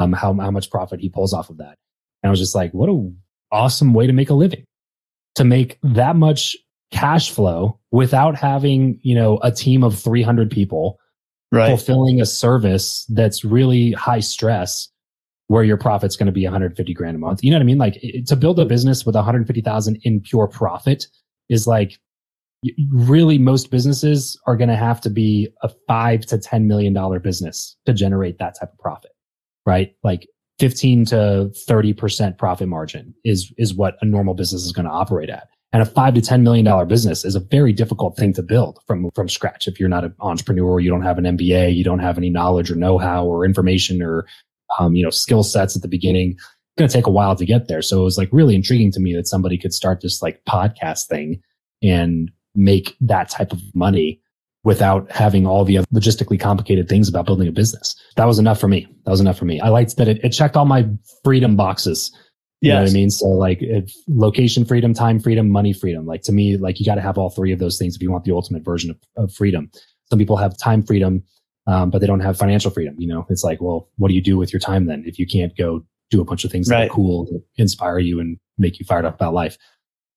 [0.00, 1.78] Um, how, how much profit he pulls off of that.
[2.22, 3.12] And I was just like, what a
[3.50, 4.64] awesome way to make a living
[5.36, 6.56] to make that much
[6.92, 10.98] cash flow without having, you know, a team of 300 people
[11.50, 11.66] right.
[11.66, 14.88] fulfilling a service that's really high stress
[15.48, 17.42] where your profit's going to be 150 grand a month.
[17.42, 17.78] You know what I mean?
[17.78, 21.06] Like it, to build a business with 150,000 in pure profit
[21.48, 21.98] is like
[22.90, 27.18] really most businesses are going to have to be a five to 10 million dollar
[27.18, 29.10] business to generate that type of profit,
[29.66, 29.94] right?
[30.04, 30.28] Like
[30.58, 31.16] 15 to
[31.68, 35.48] 30% profit margin is, is what a normal business is going to operate at.
[35.72, 39.10] And a five to $10 million business is a very difficult thing to build from,
[39.14, 39.66] from scratch.
[39.66, 42.70] If you're not an entrepreneur, you don't have an MBA, you don't have any knowledge
[42.70, 44.26] or know-how or information or
[44.78, 46.32] um, you know, skill sets at the beginning.
[46.32, 47.82] It's going to take a while to get there.
[47.82, 51.08] So it was like really intriguing to me that somebody could start this like podcast
[51.08, 51.42] thing
[51.82, 54.20] and make that type of money
[54.64, 57.96] without having all the logistically complicated things about building a business.
[58.16, 58.86] That was enough for me.
[59.04, 59.60] That was enough for me.
[59.60, 60.88] I liked that it, it checked all my
[61.24, 62.16] freedom boxes.
[62.62, 62.74] You yes.
[62.74, 63.10] know what I mean?
[63.10, 63.62] So like
[64.08, 66.06] location freedom, time freedom, money freedom.
[66.06, 68.10] Like to me, like you got to have all three of those things if you
[68.10, 69.70] want the ultimate version of, of freedom.
[70.08, 71.24] Some people have time freedom
[71.66, 72.96] um, but they don't have financial freedom.
[72.98, 75.26] You know, it's like, well, what do you do with your time then if you
[75.26, 76.80] can't go do a bunch of things right.
[76.80, 79.56] that are cool to inspire you and make you fired up about life?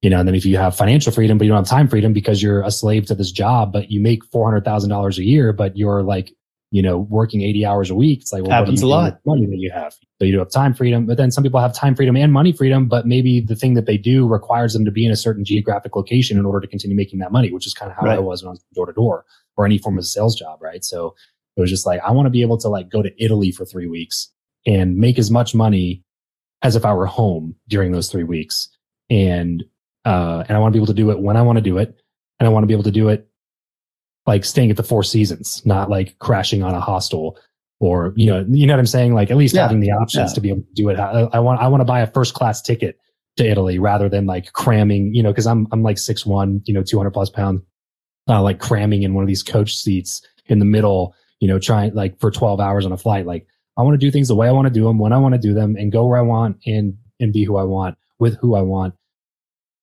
[0.02, 2.14] You know, and then if you have financial freedom, but you don't have time freedom
[2.14, 5.24] because you're a slave to this job, but you make four hundred thousand dollars a
[5.24, 6.32] year, but you're like,
[6.76, 8.20] you know, working 80 hours a week.
[8.20, 9.22] It's like, well, happens a lot.
[9.26, 9.94] money that you have.
[9.94, 12.52] So you do have time freedom, but then some people have time freedom and money
[12.52, 15.46] freedom, but maybe the thing that they do requires them to be in a certain
[15.46, 18.18] geographic location in order to continue making that money, which is kind of how right.
[18.18, 19.24] I was when I was door to door
[19.56, 20.62] or any form of sales job.
[20.62, 20.84] Right.
[20.84, 21.16] So
[21.56, 23.64] it was just like, I want to be able to like go to Italy for
[23.64, 24.30] three weeks
[24.68, 26.04] and make as much money
[26.62, 28.68] as if I were home during those three weeks.
[29.10, 29.64] And,
[30.04, 31.78] uh, and I want to be able to do it when I want to do
[31.78, 32.02] it.
[32.38, 33.30] And I want to be able to do it
[34.26, 37.38] like staying at the Four Seasons, not like crashing on a hostel
[37.80, 39.14] or, you know, you know what I'm saying?
[39.14, 39.64] Like at least yeah.
[39.64, 40.36] having the options yeah.
[40.36, 41.00] to be able to do it.
[41.00, 42.98] I, I want, I want to buy a first class ticket
[43.38, 46.74] to Italy rather than like cramming, you know, cause I'm, I'm like six one, you
[46.74, 47.62] know, 200 plus pounds,
[48.30, 51.94] uh, like cramming in one of these coach seats in the middle, you know, trying
[51.94, 53.26] like for 12 hours on a flight.
[53.26, 53.46] Like
[53.78, 55.36] I want to do things the way I want to do them, when I want
[55.36, 58.38] to do them and go where I want and, and be who I want with
[58.40, 58.96] who I want.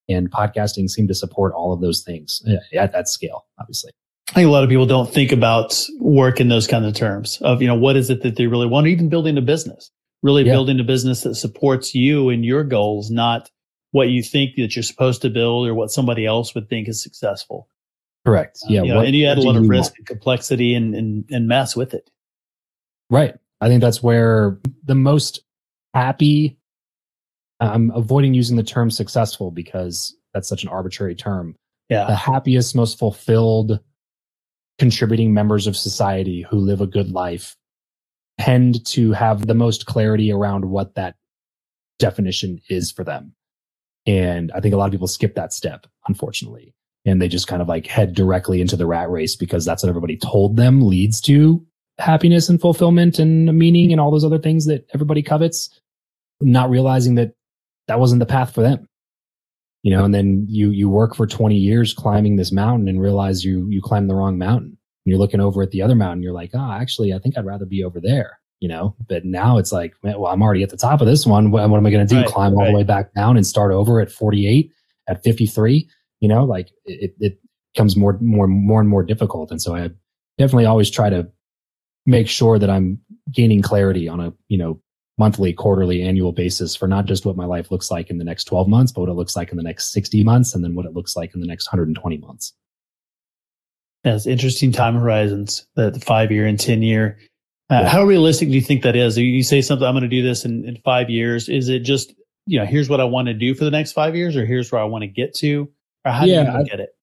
[0.08, 3.92] And podcasting seemed to support all of those things uh, at that scale, obviously.
[4.30, 7.38] I think a lot of people don't think about work in those kind of terms
[7.42, 9.90] of, you know, what is it that they really want, even building a business,
[10.22, 10.52] really yeah.
[10.52, 13.50] building a business that supports you and your goals, not
[13.90, 17.02] what you think that you're supposed to build or what somebody else would think is
[17.02, 17.68] successful.
[18.24, 18.60] Correct.
[18.68, 18.80] Yeah.
[18.80, 19.98] Uh, you know, what, and you add a lot of risk want?
[19.98, 22.08] and complexity and, and, and mess with it.
[23.10, 23.34] Right.
[23.60, 25.40] I think that's where the most
[25.92, 26.56] happy,
[27.60, 31.54] I'm avoiding using the term successful because that's such an arbitrary term.
[31.90, 32.06] Yeah.
[32.06, 33.78] The happiest, most fulfilled,
[34.82, 37.54] contributing members of society who live a good life
[38.40, 41.14] tend to have the most clarity around what that
[42.00, 43.32] definition is for them.
[44.08, 46.74] And I think a lot of people skip that step, unfortunately.
[47.04, 49.88] And they just kind of like head directly into the rat race because that's what
[49.88, 51.64] everybody told them leads to
[52.00, 55.70] happiness and fulfillment and meaning and all those other things that everybody covets,
[56.40, 57.34] not realizing that
[57.86, 58.88] that wasn't the path for them
[59.82, 63.44] you know, and then you, you work for 20 years climbing this mountain and realize
[63.44, 64.76] you, you climbed the wrong mountain.
[65.04, 66.22] You're looking over at the other mountain.
[66.22, 69.58] You're like, oh, actually, I think I'd rather be over there, you know, but now
[69.58, 71.50] it's like, well, I'm already at the top of this one.
[71.50, 72.20] What, what am I going to do?
[72.20, 74.70] Right, Climb all the way back down and start over at 48,
[75.08, 75.88] at 53,
[76.20, 77.40] you know, like it, it
[77.74, 79.50] becomes more, more, more and more difficult.
[79.50, 79.90] And so I
[80.38, 81.28] definitely always try to
[82.06, 83.00] make sure that I'm
[83.32, 84.80] gaining clarity on a, you know,
[85.18, 88.44] monthly, quarterly, annual basis for not just what my life looks like in the next
[88.44, 90.86] 12 months, but what it looks like in the next 60 months and then what
[90.86, 92.54] it looks like in the next 120 months.
[94.04, 97.18] Yes, interesting time horizons, the, five year and 10 year.
[97.70, 97.88] Uh, yeah.
[97.88, 99.16] How realistic do you think that is?
[99.16, 101.48] You say something, I'm going to do this in, in five years.
[101.48, 102.12] Is it just,
[102.46, 104.72] you know, here's what I want to do for the next five years, or here's
[104.72, 105.70] where I want to get to?
[106.04, 106.96] Or how yeah, do you look at it?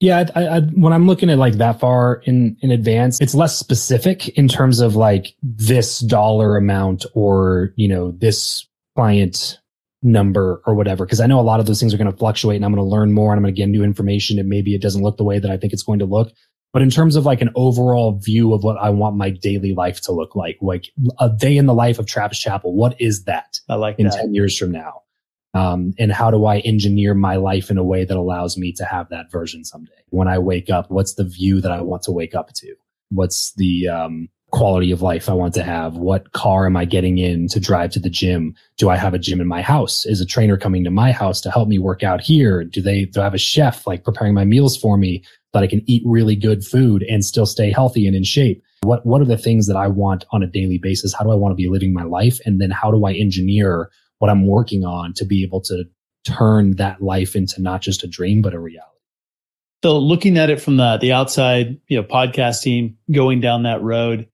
[0.00, 3.58] Yeah, I, I, when I'm looking at like that far in in advance, it's less
[3.58, 9.58] specific in terms of like this dollar amount or you know this client
[10.02, 11.04] number or whatever.
[11.04, 12.82] Because I know a lot of those things are going to fluctuate, and I'm going
[12.82, 15.18] to learn more, and I'm going to get new information, and maybe it doesn't look
[15.18, 16.32] the way that I think it's going to look.
[16.72, 20.00] But in terms of like an overall view of what I want my daily life
[20.02, 20.86] to look like, like
[21.18, 23.60] a day in the life of Travis Chappell, what is that?
[23.68, 24.14] I like in that.
[24.14, 25.02] ten years from now.
[25.54, 28.84] Um, and how do I engineer my life in a way that allows me to
[28.84, 29.92] have that version someday?
[30.10, 32.74] When I wake up, what's the view that I want to wake up to?
[33.10, 35.96] What's the um, quality of life I want to have?
[35.96, 38.54] What car am I getting in to drive to the gym?
[38.76, 40.06] Do I have a gym in my house?
[40.06, 42.64] Is a trainer coming to my house to help me work out here?
[42.64, 45.66] Do they, do I have a chef like preparing my meals for me that I
[45.66, 48.62] can eat really good food and still stay healthy and in shape?
[48.82, 51.12] What, what are the things that I want on a daily basis?
[51.12, 52.38] How do I want to be living my life?
[52.46, 55.84] And then how do I engineer what I'm working on to be able to
[56.24, 58.86] turn that life into not just a dream, but a reality.
[59.82, 64.28] So looking at it from the, the outside, you know, podcasting, going down that road,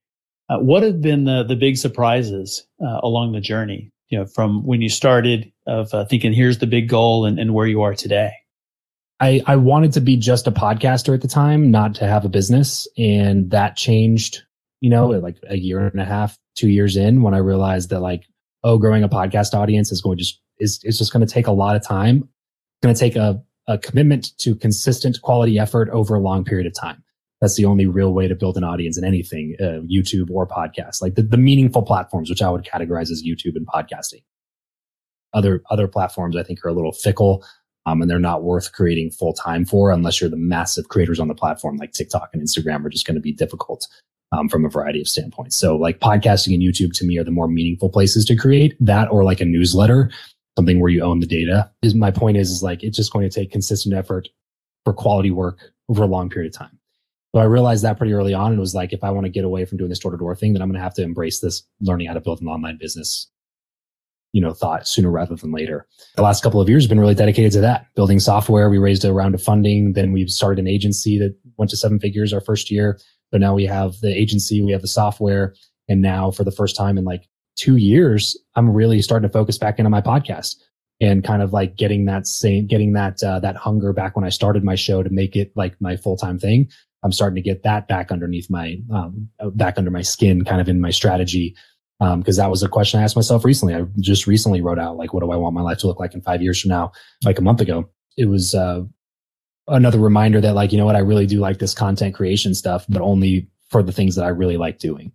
[0.49, 4.65] uh, what have been the, the big surprises uh, along the journey, you know, from
[4.65, 7.95] when you started of uh, thinking, here's the big goal and, and where you are
[7.95, 8.33] today?
[9.21, 12.29] I, I wanted to be just a podcaster at the time, not to have a
[12.29, 12.87] business.
[12.97, 14.43] And that changed,
[14.81, 18.01] you know, like a year and a half, two years in when I realized that
[18.01, 18.25] like
[18.63, 21.47] oh, growing a podcast audience is going to just is is just going to take
[21.47, 22.17] a lot of time.
[22.17, 26.67] It's going to take a, a commitment to consistent quality effort over a long period
[26.67, 27.03] of time.
[27.41, 31.03] That's the only real way to build an audience in anything, uh, YouTube or podcast,
[31.03, 34.23] like the, the meaningful platforms, which I would categorize as YouTube and podcasting.
[35.33, 37.45] Other other platforms, I think, are a little fickle,
[37.85, 41.27] um, and they're not worth creating full time for unless you're the massive creators on
[41.27, 43.87] the platform, like TikTok and Instagram, are just going to be difficult
[44.31, 45.55] um, from a variety of standpoints.
[45.55, 49.09] So like podcasting and YouTube to me are the more meaningful places to create that
[49.11, 50.11] or like a newsletter,
[50.57, 53.27] something where you own the data is my point is, is like, it's just going
[53.27, 54.29] to take consistent effort
[54.83, 55.59] for quality work
[55.89, 56.77] over a long period of time.
[57.35, 59.43] So I realized that pretty early on and was like, if I want to get
[59.43, 61.39] away from doing this door to door thing, then I'm going to have to embrace
[61.39, 63.29] this learning how to build an online business
[64.33, 65.87] you know, thought sooner rather than later.
[66.15, 68.69] The last couple of years have been really dedicated to that, building software.
[68.69, 69.93] We raised a round of funding.
[69.93, 72.99] Then we started an agency that went to seven figures our first year
[73.31, 75.53] but now we have the agency, we have the software.
[75.89, 79.57] And now for the first time in like two years, I'm really starting to focus
[79.57, 80.55] back into my podcast
[80.99, 84.29] and kind of like getting that same, getting that, uh, that hunger back when I
[84.29, 86.69] started my show to make it like my full time thing.
[87.03, 90.67] I'm starting to get that back underneath my, um, back under my skin, kind of
[90.67, 91.55] in my strategy.
[91.99, 93.75] Um, cause that was a question I asked myself recently.
[93.75, 96.13] I just recently wrote out like, what do I want my life to look like
[96.13, 96.91] in five years from now?
[97.23, 98.83] Like a month ago, it was, uh,
[99.67, 100.95] another reminder that like, you know what?
[100.95, 104.29] I really do like this content creation stuff, but only for the things that I
[104.29, 105.11] really like doing.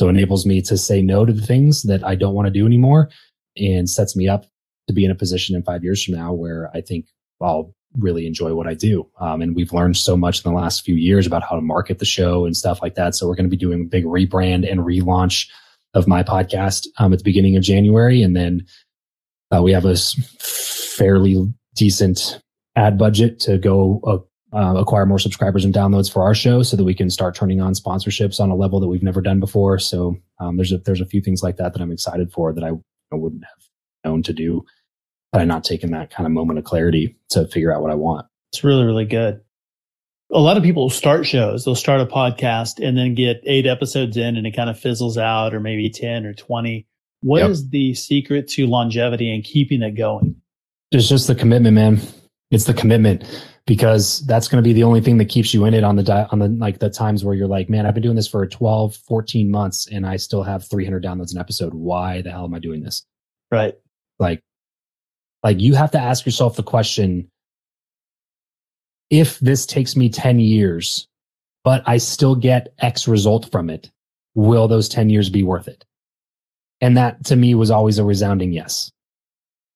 [0.00, 2.52] So it enables me to say no to the things that I don't want to
[2.52, 3.10] do anymore
[3.56, 4.46] and sets me up
[4.88, 7.06] to be in a position in five years from now where I think
[7.40, 9.08] I'll really enjoy what I do.
[9.20, 12.00] Um, and we've learned so much in the last few years about how to market
[12.00, 13.14] the show and stuff like that.
[13.14, 15.48] So we're going to be doing a big rebrand and relaunch
[15.94, 18.22] of my podcast um, at the beginning of January.
[18.22, 18.66] And then
[19.54, 22.40] uh, we have a fairly decent
[22.76, 24.18] ad budget to go uh,
[24.54, 27.60] uh, acquire more subscribers and downloads for our show so that we can start turning
[27.60, 29.78] on sponsorships on a level that we've never done before.
[29.78, 32.62] So um, there's a, there's a few things like that that I'm excited for that
[32.62, 32.70] I,
[33.12, 33.64] I wouldn't have
[34.04, 34.64] known to do
[35.32, 37.96] had I not taken that kind of moment of clarity to figure out what I
[37.96, 38.26] want.
[38.52, 39.40] It's really, really good.
[40.32, 41.64] A lot of people start shows.
[41.64, 45.18] They'll start a podcast and then get eight episodes in and it kind of fizzles
[45.18, 46.86] out or maybe 10 or 20.
[47.22, 47.50] What yep.
[47.50, 50.36] is the secret to longevity and keeping it going?
[50.92, 52.00] It's just the commitment, man.
[52.54, 53.24] It's the commitment
[53.66, 56.02] because that's going to be the only thing that keeps you in it on the
[56.02, 58.46] di- on the like the times where you're like, man, I've been doing this for
[58.46, 61.74] 12, 14 months and I still have 300 downloads an episode.
[61.74, 63.04] Why the hell am I doing this?
[63.50, 63.74] Right.
[64.18, 64.42] Like
[65.42, 67.28] like you have to ask yourself the question
[69.10, 71.06] if this takes me 10 years,
[71.62, 73.90] but I still get X result from it,
[74.34, 75.84] will those 10 years be worth it?
[76.80, 78.90] And that to me was always a resounding yes.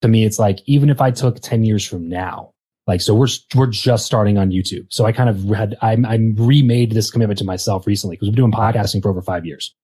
[0.02, 2.52] To me, it's like, even if I took 10 years from now,
[2.89, 4.86] like, so we're, we're just starting on YouTube.
[4.89, 8.34] So I kind of had, I, I remade this commitment to myself recently because we've
[8.34, 9.74] been doing podcasting for over five years.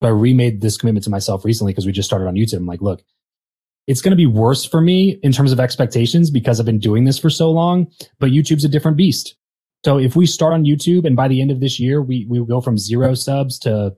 [0.00, 2.56] But I remade this commitment to myself recently because we just started on YouTube.
[2.56, 3.02] I'm like, look,
[3.86, 7.04] it's going to be worse for me in terms of expectations because I've been doing
[7.04, 7.86] this for so long,
[8.18, 9.36] but YouTube's a different beast.
[9.84, 12.44] So if we start on YouTube and by the end of this year, we, we
[12.44, 13.94] go from zero subs to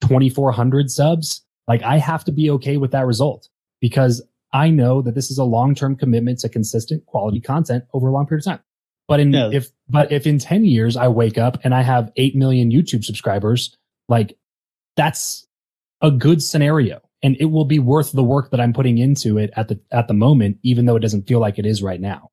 [0.00, 3.48] 2,400 subs, like I have to be okay with that result
[3.80, 4.22] because
[4.52, 8.26] I know that this is a long-term commitment to consistent quality content over a long
[8.26, 8.64] period of time.
[9.06, 12.36] But in if but if in 10 years I wake up and I have 8
[12.36, 13.74] million YouTube subscribers,
[14.06, 14.36] like
[14.96, 15.46] that's
[16.02, 19.50] a good scenario and it will be worth the work that I'm putting into it
[19.56, 22.30] at the at the moment even though it doesn't feel like it is right now.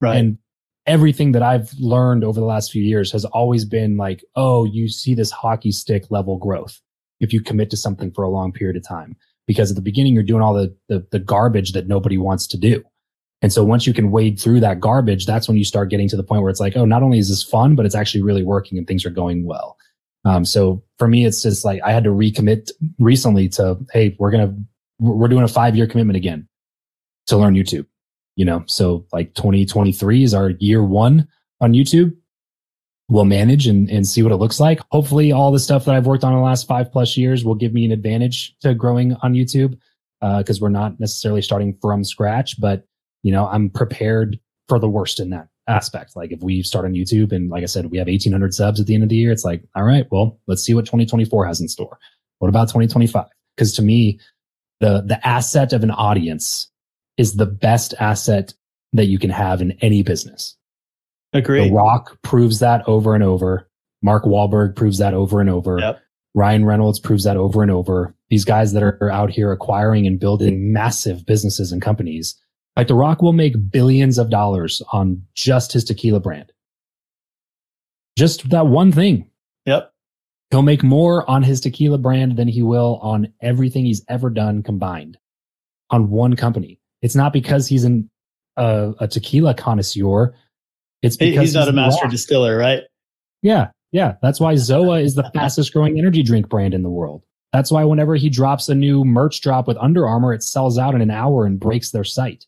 [0.00, 0.16] Right.
[0.16, 0.38] And
[0.86, 4.88] everything that I've learned over the last few years has always been like, oh, you
[4.88, 6.80] see this hockey stick level growth
[7.18, 9.16] if you commit to something for a long period of time
[9.46, 12.56] because at the beginning you're doing all the, the, the garbage that nobody wants to
[12.56, 12.82] do.
[13.42, 16.16] And so once you can wade through that garbage, that's when you start getting to
[16.16, 18.42] the point where it's like, oh, not only is this fun, but it's actually really
[18.42, 19.76] working and things are going well.
[20.24, 24.30] Um, so for me, it's just like I had to recommit recently to, hey, we're
[24.30, 24.54] gonna
[24.98, 26.48] we're doing a five year commitment again
[27.26, 27.86] to learn YouTube.
[28.36, 31.28] You know, so like 2023 is our year one
[31.60, 32.16] on YouTube
[33.08, 34.80] we'll manage and, and see what it looks like.
[34.90, 37.54] Hopefully all the stuff that I've worked on in the last five plus years will
[37.54, 39.78] give me an advantage to growing on YouTube.
[40.22, 42.86] Uh, cause we're not necessarily starting from scratch, but
[43.22, 44.38] you know, I'm prepared
[44.68, 46.16] for the worst in that aspect.
[46.16, 48.86] Like if we start on YouTube and like I said, we have 1800 subs at
[48.86, 51.60] the end of the year, it's like, all right, well, let's see what 2024 has
[51.60, 51.98] in store.
[52.38, 53.26] What about 2025?
[53.58, 54.18] Cause to me,
[54.80, 56.70] the, the asset of an audience
[57.18, 58.54] is the best asset
[58.94, 60.56] that you can have in any business.
[61.34, 61.68] Agree.
[61.68, 63.68] The Rock proves that over and over.
[64.02, 65.78] Mark Wahlberg proves that over and over.
[65.78, 66.00] Yep.
[66.34, 68.14] Ryan Reynolds proves that over and over.
[68.28, 72.34] These guys that are out here acquiring and building massive businesses and companies,
[72.76, 76.52] like The Rock will make billions of dollars on just his tequila brand.
[78.16, 79.30] Just that one thing.
[79.66, 79.92] Yep.
[80.50, 84.62] He'll make more on his tequila brand than he will on everything he's ever done
[84.62, 85.18] combined
[85.90, 86.80] on one company.
[87.02, 88.10] It's not because he's an,
[88.56, 90.34] uh, a tequila connoisseur.
[91.04, 92.82] It's because he's not he's a master distiller, right?
[93.42, 94.14] Yeah, yeah.
[94.22, 97.24] That's why Zoa is the fastest growing energy drink brand in the world.
[97.52, 100.94] That's why whenever he drops a new merch drop with Under Armour, it sells out
[100.94, 102.46] in an hour and breaks their site.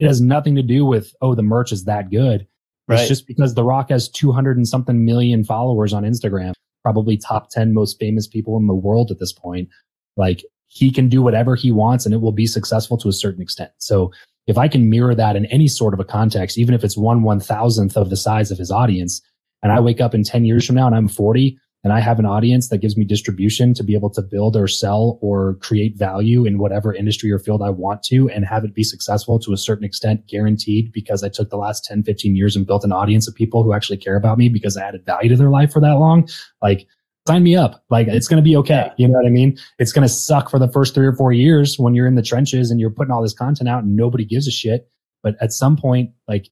[0.00, 2.46] It has nothing to do with oh the merch is that good.
[2.86, 3.00] Right.
[3.00, 7.48] It's just because The Rock has 200 and something million followers on Instagram, probably top
[7.48, 9.70] 10 most famous people in the world at this point.
[10.16, 13.40] Like he can do whatever he wants and it will be successful to a certain
[13.40, 13.70] extent.
[13.78, 14.12] So
[14.46, 17.22] if I can mirror that in any sort of a context, even if it's one
[17.22, 19.22] one thousandth of the size of his audience,
[19.62, 22.18] and I wake up in 10 years from now and I'm 40 and I have
[22.18, 25.96] an audience that gives me distribution to be able to build or sell or create
[25.96, 29.52] value in whatever industry or field I want to and have it be successful to
[29.52, 32.92] a certain extent, guaranteed because I took the last 10, 15 years and built an
[32.92, 35.72] audience of people who actually care about me because I added value to their life
[35.72, 36.26] for that long.
[36.62, 36.86] Like,
[37.26, 37.84] sign me up.
[37.90, 38.90] Like, it's going to be okay.
[38.96, 39.58] You know what I mean?
[39.78, 42.22] It's going to suck for the first three or four years when you're in the
[42.22, 44.88] trenches and you're putting all this content out and nobody gives a shit.
[45.22, 46.50] But at some point, like,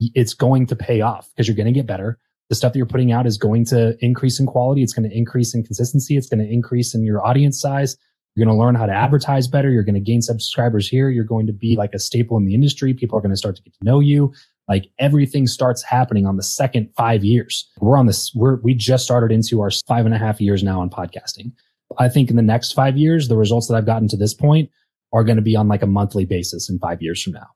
[0.00, 2.86] it's going to pay off because you're going to get better the stuff that you're
[2.86, 4.82] putting out is going to increase in quality.
[4.82, 6.16] It's going to increase in consistency.
[6.16, 7.96] It's going to increase in your audience size.
[8.34, 9.70] You're going to learn how to advertise better.
[9.70, 11.08] You're going to gain subscribers here.
[11.08, 12.94] You're going to be like a staple in the industry.
[12.94, 14.32] People are going to start to get to know you.
[14.68, 17.70] Like everything starts happening on the second five years.
[17.80, 20.80] We're on this, we're, we just started into our five and a half years now
[20.80, 21.52] on podcasting.
[21.98, 24.70] I think in the next five years, the results that I've gotten to this point
[25.12, 27.46] are going to be on like a monthly basis in five years from now.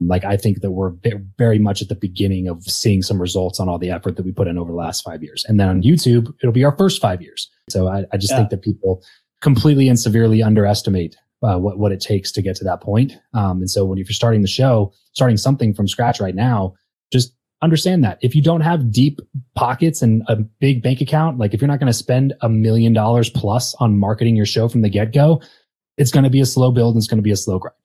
[0.00, 0.92] Like I think that we're
[1.38, 4.32] very much at the beginning of seeing some results on all the effort that we
[4.32, 5.44] put in over the last five years.
[5.48, 7.50] And then on YouTube, it'll be our first five years.
[7.70, 8.38] So I, I just yeah.
[8.38, 9.02] think that people
[9.40, 13.12] completely and severely underestimate uh, what, what it takes to get to that point.
[13.34, 16.74] Um, and so when you're starting the show, starting something from scratch right now,
[17.12, 19.20] just understand that if you don't have deep
[19.54, 22.92] pockets and a big bank account, like if you're not going to spend a million
[22.92, 25.40] dollars plus on marketing your show from the get go,
[25.96, 27.76] it's going to be a slow build and it's going to be a slow grind.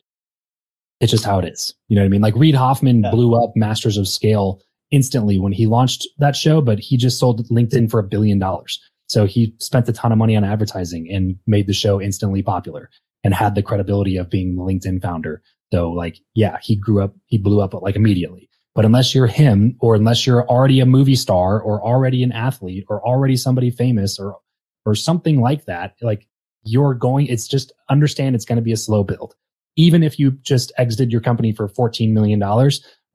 [1.00, 1.74] It's just how it is.
[1.88, 2.22] You know what I mean?
[2.22, 3.12] Like Reid Hoffman yeah.
[3.12, 7.48] blew up Masters of Scale instantly when he launched that show, but he just sold
[7.50, 8.82] LinkedIn for a billion dollars.
[9.08, 12.90] So he spent a ton of money on advertising and made the show instantly popular
[13.24, 15.42] and had the credibility of being the LinkedIn founder.
[15.74, 18.50] So like, yeah, he grew up, he blew up like immediately.
[18.76, 22.86] But unless you're him or unless you're already a movie star or already an athlete
[22.88, 24.38] or already somebody famous or,
[24.86, 26.28] or something like that, like
[26.64, 29.36] you're going, it's just understand it's going to be a slow build
[29.80, 32.38] even if you just exited your company for $14 million,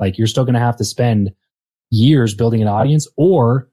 [0.00, 1.30] like you're still going to have to spend
[1.90, 3.68] years building an audience or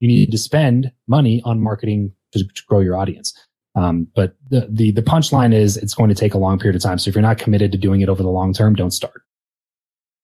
[0.00, 3.32] you need to spend money on marketing to, to grow your audience.
[3.74, 6.82] Um, but the, the, the punchline is it's going to take a long period of
[6.82, 6.98] time.
[6.98, 9.22] So if you're not committed to doing it over the long term, don't start.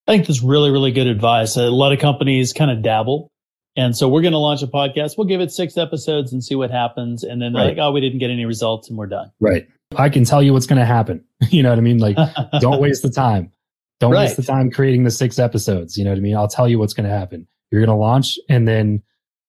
[0.06, 1.56] I think that's really, really good advice.
[1.56, 3.30] A lot of companies kind of dabble.
[3.76, 5.16] And so we're going to launch a podcast.
[5.16, 7.22] We'll give it six episodes and see what happens.
[7.22, 7.68] And then right.
[7.68, 9.30] like, oh, we didn't get any results and we're done.
[9.40, 9.68] Right.
[9.96, 11.24] I can tell you what's going to happen.
[11.50, 11.98] you know what I mean?
[11.98, 12.16] Like,
[12.60, 13.52] don't waste the time.
[14.00, 14.24] Don't right.
[14.24, 15.96] waste the time creating the six episodes.
[15.96, 16.36] You know what I mean?
[16.36, 17.46] I'll tell you what's going to happen.
[17.70, 19.02] You're going to launch and then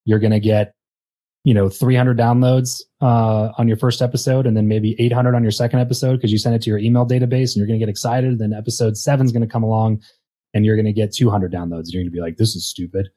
[0.05, 0.75] you're going to get,
[1.43, 5.51] you know, 300 downloads uh, on your first episode and then maybe 800 on your
[5.51, 7.89] second episode because you sent it to your email database and you're going to get
[7.89, 8.37] excited.
[8.37, 10.01] Then episode seven is going to come along
[10.53, 11.85] and you're going to get 200 downloads.
[11.85, 13.09] And you're going to be like, this is stupid.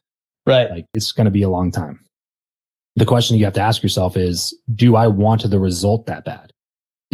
[0.46, 0.70] Right.
[0.70, 2.00] Like, it's going to be a long time.
[2.96, 6.54] The question you have to ask yourself is, do I want the result that bad?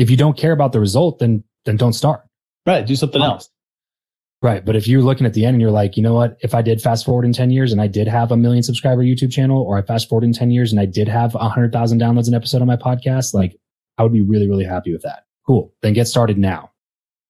[0.01, 2.23] if you don't care about the result, then then don't start.
[2.67, 2.87] Right.
[2.87, 3.50] Do something else.
[4.43, 4.65] Right.
[4.65, 6.63] But if you're looking at the end and you're like, you know what, if I
[6.63, 9.63] did fast forward in 10 years and I did have a million subscriber YouTube channel,
[9.63, 12.27] or I fast forward in 10 years and I did have a hundred thousand downloads
[12.27, 13.57] an episode on my podcast, like
[13.99, 15.25] I would be really, really happy with that.
[15.47, 15.75] Cool.
[15.83, 16.71] Then get started now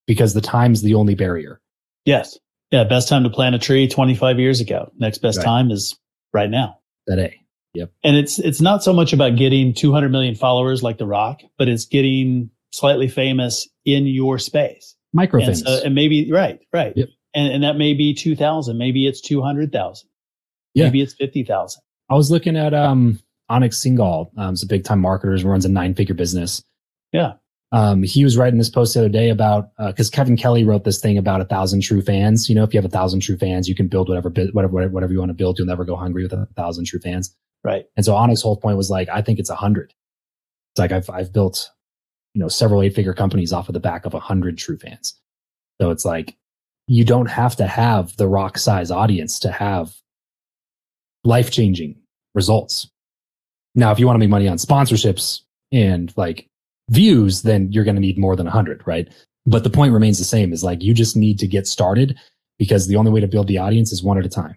[0.06, 1.60] because the time's the only barrier.
[2.04, 2.38] Yes.
[2.70, 2.84] Yeah.
[2.84, 4.92] Best time to plant a tree 25 years ago.
[4.96, 5.44] Next best right.
[5.44, 5.98] time is
[6.32, 6.78] right now.
[7.08, 7.40] Today.
[7.74, 7.92] Yep.
[8.04, 11.68] And it's, it's not so much about getting 200 million followers like The Rock, but
[11.68, 14.96] it's getting slightly famous in your space.
[15.12, 16.92] Micro and, so, and maybe, right, right.
[16.96, 17.08] Yep.
[17.34, 18.76] And, and that may be 2000.
[18.76, 20.08] Maybe it's 200,000.
[20.74, 20.84] Yeah.
[20.84, 21.82] Maybe it's 50,000.
[22.08, 24.30] I was looking at, um, Anik Singhal.
[24.36, 26.62] Um, he's a big time marketer, who runs a nine figure business.
[27.12, 27.34] Yeah.
[27.72, 30.84] Um, he was writing this post the other day about, uh, cause Kevin Kelly wrote
[30.84, 32.48] this thing about a thousand true fans.
[32.48, 35.12] You know, if you have a thousand true fans, you can build whatever, whatever, whatever
[35.12, 35.58] you want to build.
[35.58, 37.34] You'll never go hungry with a thousand true fans.
[37.62, 37.84] Right.
[37.96, 39.92] And so Anik's whole point was like, I think it's a hundred.
[40.72, 41.70] It's like I've, I've built
[42.34, 45.18] you know, several eight figure companies off of the back of a hundred true fans.
[45.80, 46.36] So it's like,
[46.86, 49.94] you don't have to have the rock size audience to have
[51.24, 51.96] life changing
[52.34, 52.88] results.
[53.74, 56.48] Now, if you want to make money on sponsorships and like
[56.88, 59.08] views, then you're going to need more than a hundred, right?
[59.46, 62.18] But the point remains the same is like, you just need to get started
[62.58, 64.56] because the only way to build the audience is one at a time.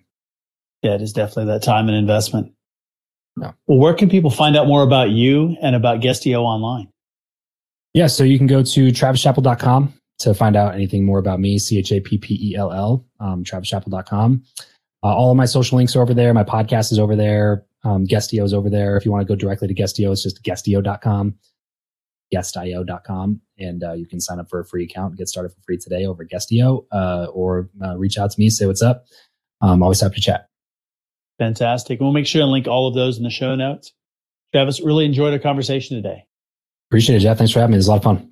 [0.81, 2.51] Yeah, it is definitely that time and investment.
[3.37, 3.53] No.
[3.67, 6.89] Well, where can people find out more about you and about Guestio online?
[7.93, 11.77] Yeah, so you can go to travischappell.com to find out anything more about me, C
[11.77, 14.43] H A P P E L L, um, travischappell.com.
[15.03, 16.33] Uh, all of my social links are over there.
[16.33, 17.65] My podcast is over there.
[17.83, 18.95] Um, Guestio is over there.
[18.95, 21.35] If you want to go directly to Guestio, it's just guestio.com,
[22.33, 23.41] guestio.com.
[23.59, 25.77] And uh, you can sign up for a free account and get started for free
[25.77, 29.05] today over Guestio uh, or uh, reach out to me, say what's up.
[29.61, 30.49] I'm always happy to chat.
[31.37, 31.99] Fantastic.
[31.99, 33.91] We'll make sure and link all of those in the show notes.
[34.53, 36.25] Travis, really enjoyed our conversation today.
[36.93, 37.39] Appreciate it, Jeff.
[37.39, 37.77] Thanks for having me.
[37.77, 38.31] It was a lot of fun.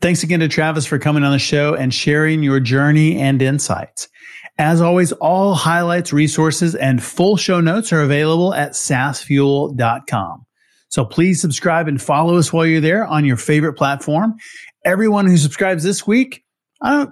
[0.00, 4.08] Thanks again to Travis for coming on the show and sharing your journey and insights.
[4.56, 10.46] As always, all highlights, resources, and full show notes are available at saasfuel.com.
[10.90, 14.36] So please subscribe and follow us while you're there on your favorite platform.
[14.84, 16.44] Everyone who subscribes this week,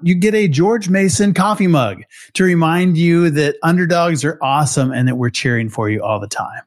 [0.05, 2.03] you get a George Mason coffee mug
[2.35, 6.29] to remind you that underdogs are awesome and that we're cheering for you all the
[6.29, 6.63] time.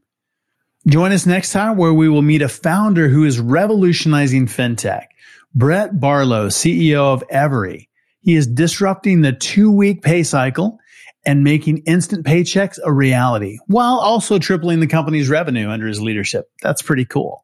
[0.87, 5.07] Join us next time where we will meet a founder who is revolutionizing fintech,
[5.53, 7.89] Brett Barlow, CEO of Everee.
[8.21, 10.79] He is disrupting the two week pay cycle
[11.25, 16.49] and making instant paychecks a reality while also tripling the company's revenue under his leadership.
[16.61, 17.43] That's pretty cool.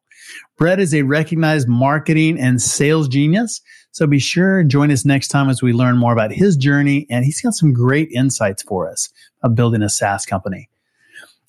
[0.56, 3.60] Brett is a recognized marketing and sales genius.
[3.90, 7.06] So be sure and join us next time as we learn more about his journey.
[7.10, 9.10] And he's got some great insights for us
[9.42, 10.70] of building a SaaS company.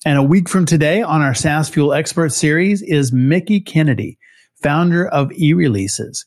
[0.06, 4.16] And a week from today on our SaaS Fuel Expert series is Mickie Kennedy,
[4.62, 6.18] founder of eReleases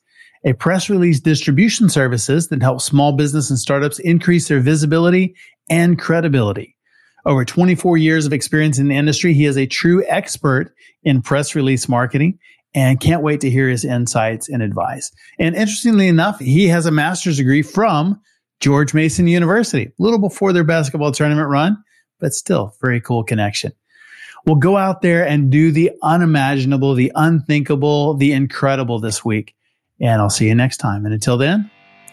[0.44, 5.34] a press release distribution services that help small business and startups increase their visibility
[5.70, 6.76] and credibility.
[7.26, 10.74] Over 24 years of experience in the industry, he is a true expert
[11.04, 12.38] in press release marketing
[12.76, 15.10] and can't wait to hear his insights and advice.
[15.40, 18.20] And interestingly enough, he has a master's degree from
[18.60, 21.82] George Mason University, a little before their basketball tournament run,
[22.20, 23.72] but still very cool connection.
[24.46, 29.56] We'll go out there and do the unimaginable, the unthinkable, the incredible this week.
[30.00, 31.06] And I'll see you next time.
[31.06, 31.70] And until then,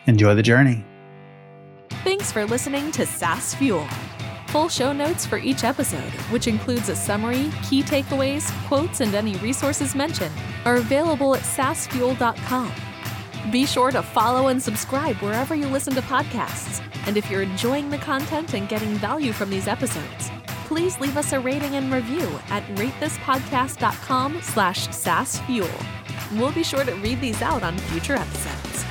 [0.06, 0.84] enjoy the journey.
[2.02, 3.86] Thanks for listening to SaaS Fuel.
[4.48, 9.36] Full show notes for each episode, which includes a summary, key takeaways, quotes, and any
[9.36, 10.34] resources mentioned,
[10.64, 12.72] are available at saasfuel.com.
[13.50, 16.82] Be sure to follow and subscribe wherever you listen to podcasts.
[17.06, 20.30] And if you're enjoying the content and getting value from these episodes,
[20.66, 25.86] please leave us a rating and review at ratethispodcast.com slash saasfuel.
[26.32, 28.85] We'll be sure to read these out on future episodes.